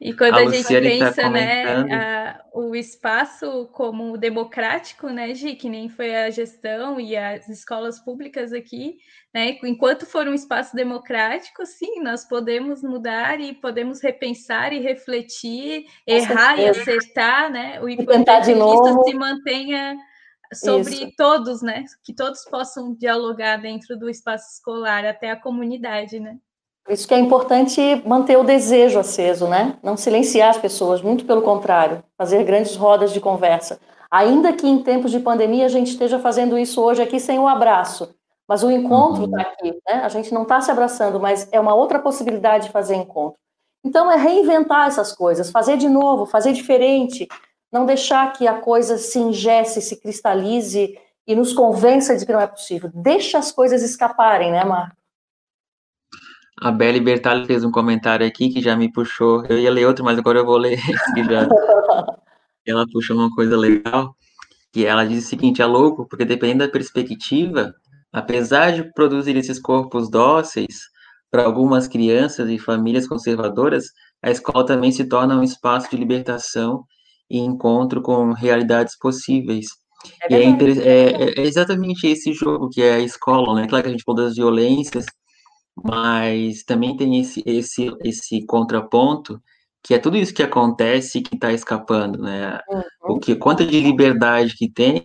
[0.00, 5.34] E quando a, a gente tá pensa, tá né, a, o espaço como democrático, né,
[5.34, 8.96] Gi, que nem foi a gestão e as escolas públicas aqui,
[9.34, 15.82] né, enquanto for um espaço democrático, sim, nós podemos mudar e podemos repensar e refletir,
[15.82, 16.78] Com errar certeza.
[16.78, 19.98] e acertar, né, o importante é que isso se mantenha
[20.54, 21.12] sobre Isso.
[21.16, 21.84] todos, né?
[22.02, 26.38] Que todos possam dialogar dentro do espaço escolar, até a comunidade, né?
[26.88, 29.76] Isso que é importante manter o desejo aceso, né?
[29.82, 33.78] Não silenciar as pessoas, muito pelo contrário, fazer grandes rodas de conversa.
[34.10, 37.46] Ainda que em tempos de pandemia a gente esteja fazendo isso hoje aqui sem o
[37.46, 38.12] abraço,
[38.48, 39.42] mas o encontro está uhum.
[39.42, 39.94] aqui, né?
[40.02, 43.38] A gente não está se abraçando, mas é uma outra possibilidade de fazer encontro.
[43.84, 47.28] Então é reinventar essas coisas, fazer de novo, fazer diferente,
[47.72, 52.40] não deixar que a coisa se ingesse, se cristalize e nos convença de que não
[52.40, 52.90] é possível.
[52.92, 54.96] Deixa as coisas escaparem, né, Marco?
[56.58, 59.44] A Belle Bertali fez um comentário aqui que já me puxou.
[59.46, 61.48] Eu ia ler outro, mas agora eu vou ler esse já.
[62.66, 64.14] ela puxou uma coisa legal,
[64.72, 67.74] que ela diz o seguinte: é louco, porque dependendo da perspectiva,
[68.12, 70.88] apesar de produzir esses corpos dóceis
[71.30, 73.86] para algumas crianças e famílias conservadoras,
[74.22, 76.84] a escola também se torna um espaço de libertação
[77.30, 79.68] e encontro com realidades possíveis.
[80.30, 83.68] É, é, é, é, exatamente esse jogo que é a escola, né?
[83.68, 85.04] Claro que a gente falou das violências,
[85.82, 89.40] mas também tem esse, esse, esse contraponto
[89.82, 92.60] que é tudo isso que acontece que está escapando, né?
[92.68, 93.14] Uhum.
[93.16, 95.02] O que quanto de liberdade que tem,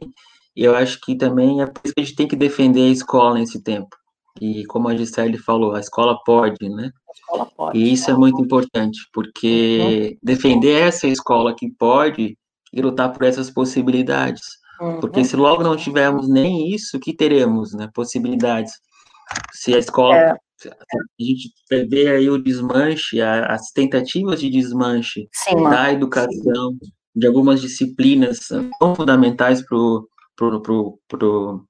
[0.55, 3.35] eu acho que também é por isso que a gente tem que defender a escola
[3.35, 3.95] nesse tempo.
[4.41, 6.91] E como a Gisele falou, a escola pode, né?
[7.13, 10.17] Escola pode, e isso é muito importante, porque uhum.
[10.21, 12.37] defender essa escola que pode
[12.73, 14.43] e lutar por essas possibilidades.
[14.81, 14.99] Uhum.
[14.99, 17.89] Porque se logo não tivermos nem isso, que teremos, né?
[17.93, 18.73] Possibilidades.
[19.53, 21.51] Se a escola é a gente
[21.89, 26.77] vê aí o desmanche, as tentativas de desmanche Sim, da educação,
[27.15, 28.39] de algumas disciplinas
[28.79, 31.65] tão fundamentais para o pro, pro, pro,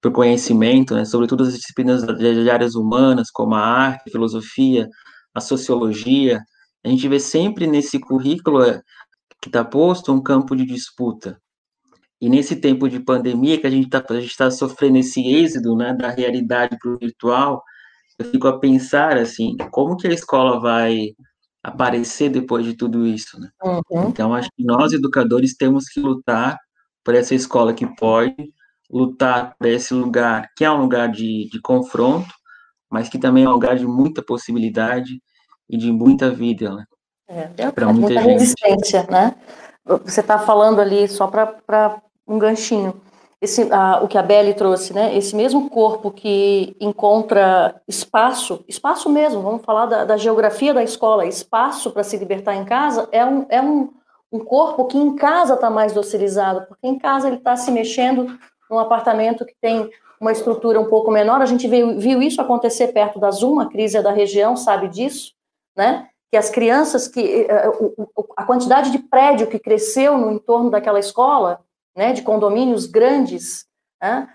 [0.00, 4.88] pro conhecimento, né, sobretudo as disciplinas de áreas humanas, como a arte, a filosofia,
[5.34, 6.40] a sociologia,
[6.84, 8.80] a gente vê sempre nesse currículo é,
[9.42, 11.40] que está posto um campo de disputa.
[12.20, 16.10] E nesse tempo de pandemia que a gente está tá sofrendo esse êxodo né, da
[16.10, 17.62] realidade para o virtual,
[18.18, 21.10] eu fico a pensar assim, como que a escola vai
[21.62, 23.48] aparecer depois de tudo isso, né?
[23.62, 24.08] Uhum.
[24.08, 26.56] Então, acho que nós, educadores, temos que lutar
[27.04, 28.34] por essa escola que pode,
[28.90, 32.32] lutar por esse lugar que é um lugar de, de confronto,
[32.90, 35.20] mas que também é um lugar de muita possibilidade
[35.68, 36.84] e de muita vida, né?
[37.28, 39.34] É, para muita, muita resistência, né?
[40.04, 43.00] Você está falando ali só para um ganchinho
[43.40, 43.68] esse,
[44.02, 45.14] o que a Belle trouxe, né?
[45.16, 51.26] Esse mesmo corpo que encontra espaço, espaço mesmo, vamos falar da, da geografia da escola,
[51.26, 53.92] espaço para se libertar em casa, é um, é um,
[54.32, 58.38] um corpo que em casa está mais docilizado, porque em casa ele está se mexendo
[58.70, 61.42] num apartamento que tem uma estrutura um pouco menor.
[61.42, 64.88] A gente viu, viu isso acontecer perto da Zuma, a crise é da região, sabe
[64.88, 65.34] disso,
[65.76, 66.08] né?
[66.30, 67.70] Que as crianças, que eh,
[68.36, 71.60] a quantidade de prédio que cresceu no entorno daquela escola
[71.96, 73.66] né, de condomínios grandes.
[74.00, 74.28] Né?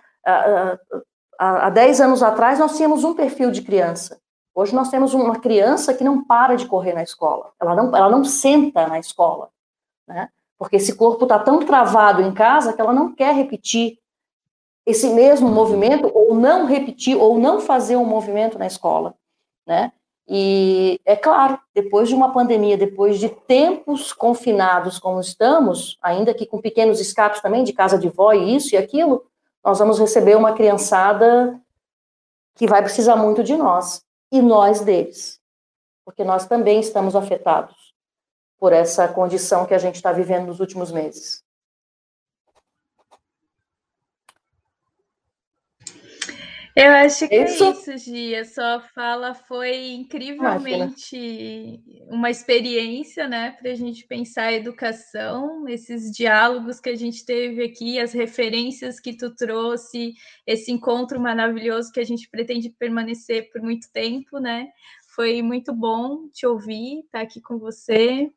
[1.37, 4.19] Há 10 anos atrás, nós tínhamos um perfil de criança.
[4.53, 7.53] Hoje nós temos uma criança que não para de correr na escola.
[7.59, 9.49] Ela não, ela não senta na escola.
[10.07, 10.29] Né?
[10.57, 13.97] Porque esse corpo está tão travado em casa que ela não quer repetir
[14.85, 19.15] esse mesmo movimento, ou não repetir, ou não fazer um movimento na escola.
[19.65, 19.91] Né?
[20.33, 26.45] E é claro, depois de uma pandemia, depois de tempos confinados como estamos, ainda que
[26.45, 29.25] com pequenos escapes também de casa de vó e isso e aquilo,
[29.61, 31.59] nós vamos receber uma criançada
[32.55, 35.37] que vai precisar muito de nós e nós deles,
[36.05, 37.93] porque nós também estamos afetados
[38.57, 41.43] por essa condição que a gente está vivendo nos últimos meses.
[46.75, 47.63] Eu acho que isso?
[47.63, 48.45] é isso, Gia.
[48.45, 56.79] Sua fala foi incrivelmente uma experiência, né, para a gente pensar a educação, esses diálogos
[56.79, 60.13] que a gente teve aqui, as referências que tu trouxe,
[60.47, 64.69] esse encontro maravilhoso que a gente pretende permanecer por muito tempo, né?
[65.13, 68.31] Foi muito bom te ouvir, estar tá aqui com você.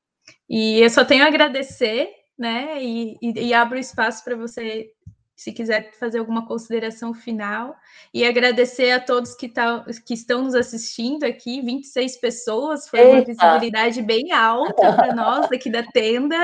[0.48, 2.82] E eu só tenho a agradecer, né?
[2.82, 4.90] E, e, e abro espaço para você
[5.36, 7.74] se quiser fazer alguma consideração final.
[8.12, 13.16] E agradecer a todos que, tá, que estão nos assistindo aqui, 26 pessoas, foi Eita.
[13.16, 16.36] uma visibilidade bem alta para nós aqui da tenda.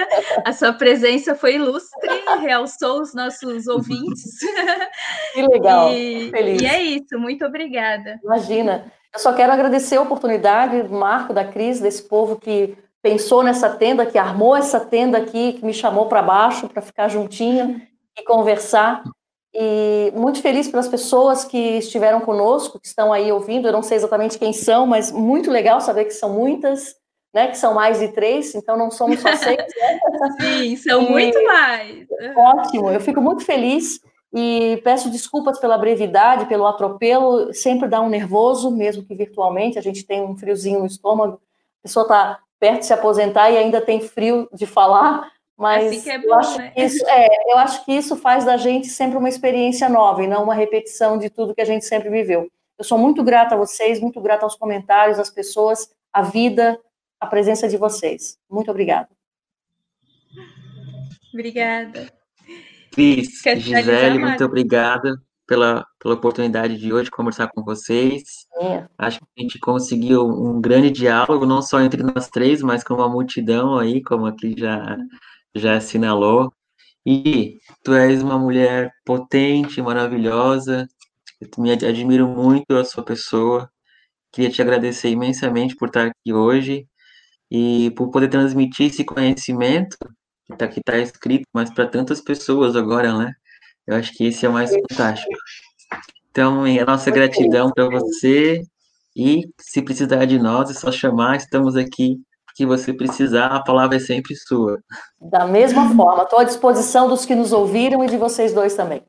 [0.44, 2.10] A sua presença foi ilustre,
[2.40, 4.38] realçou os nossos ouvintes.
[5.32, 6.60] Que legal, e, feliz.
[6.60, 8.18] E é isso, muito obrigada.
[8.24, 8.92] Imagina.
[9.12, 14.04] Eu só quero agradecer a oportunidade, Marco, da Cris, desse povo que pensou nessa tenda,
[14.06, 17.80] que armou essa tenda aqui, que me chamou para baixo para ficar juntinho
[18.20, 19.02] e conversar.
[19.52, 23.66] E muito feliz pelas pessoas que estiveram conosco, que estão aí ouvindo.
[23.66, 26.94] Eu não sei exatamente quem são, mas muito legal saber que são muitas.
[27.32, 29.56] né, que são mais de três, então não somos só seis.
[29.56, 30.00] Né?
[30.40, 31.10] Sim, são e...
[31.10, 32.06] muito mais.
[32.36, 34.00] Ótimo, eu fico muito feliz
[34.32, 39.82] e peço desculpas pela brevidade, pelo atropelo, sempre dá um nervoso, mesmo que virtualmente, a
[39.82, 41.40] gente tem um friozinho no estômago,
[41.80, 45.28] a pessoa está perto de se aposentar e ainda tem frio de falar,
[45.60, 46.70] mas assim é bom, eu, acho né?
[46.70, 50.26] que isso, é, eu acho que isso faz da gente sempre uma experiência nova e
[50.26, 52.50] não uma repetição de tudo que a gente sempre viveu.
[52.78, 56.80] Eu sou muito grata a vocês, muito grata aos comentários, às pessoas, à vida,
[57.20, 58.38] a presença de vocês.
[58.50, 59.10] Muito obrigada.
[61.34, 62.10] Obrigada.
[62.90, 65.14] Cris, Gisele, muito obrigada
[65.46, 68.46] pela, pela oportunidade de hoje conversar com vocês.
[68.62, 68.84] É.
[68.96, 72.94] Acho que a gente conseguiu um grande diálogo, não só entre nós três, mas com
[72.94, 74.96] uma multidão aí, como aqui já,
[75.54, 76.52] já assinalou.
[77.06, 80.86] E tu és uma mulher potente, maravilhosa,
[81.40, 83.70] eu me admiro muito a sua pessoa.
[84.32, 86.86] Queria te agradecer imensamente por estar aqui hoje
[87.50, 89.96] e por poder transmitir esse conhecimento
[90.46, 93.32] que está tá escrito, mas para tantas pessoas agora, né?
[93.86, 95.30] Eu acho que esse é o mais fantástico.
[96.30, 98.62] Então, a nossa gratidão para você
[99.16, 102.20] e se precisar de nós, é só chamar, estamos aqui
[102.60, 104.82] que você precisar, a palavra é sempre sua.
[105.18, 109.02] Da mesma forma, estou à disposição dos que nos ouviram e de vocês dois também.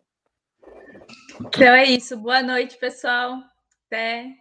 [1.37, 2.15] Então é isso.
[2.15, 3.39] Boa noite, pessoal.
[3.87, 4.40] Até.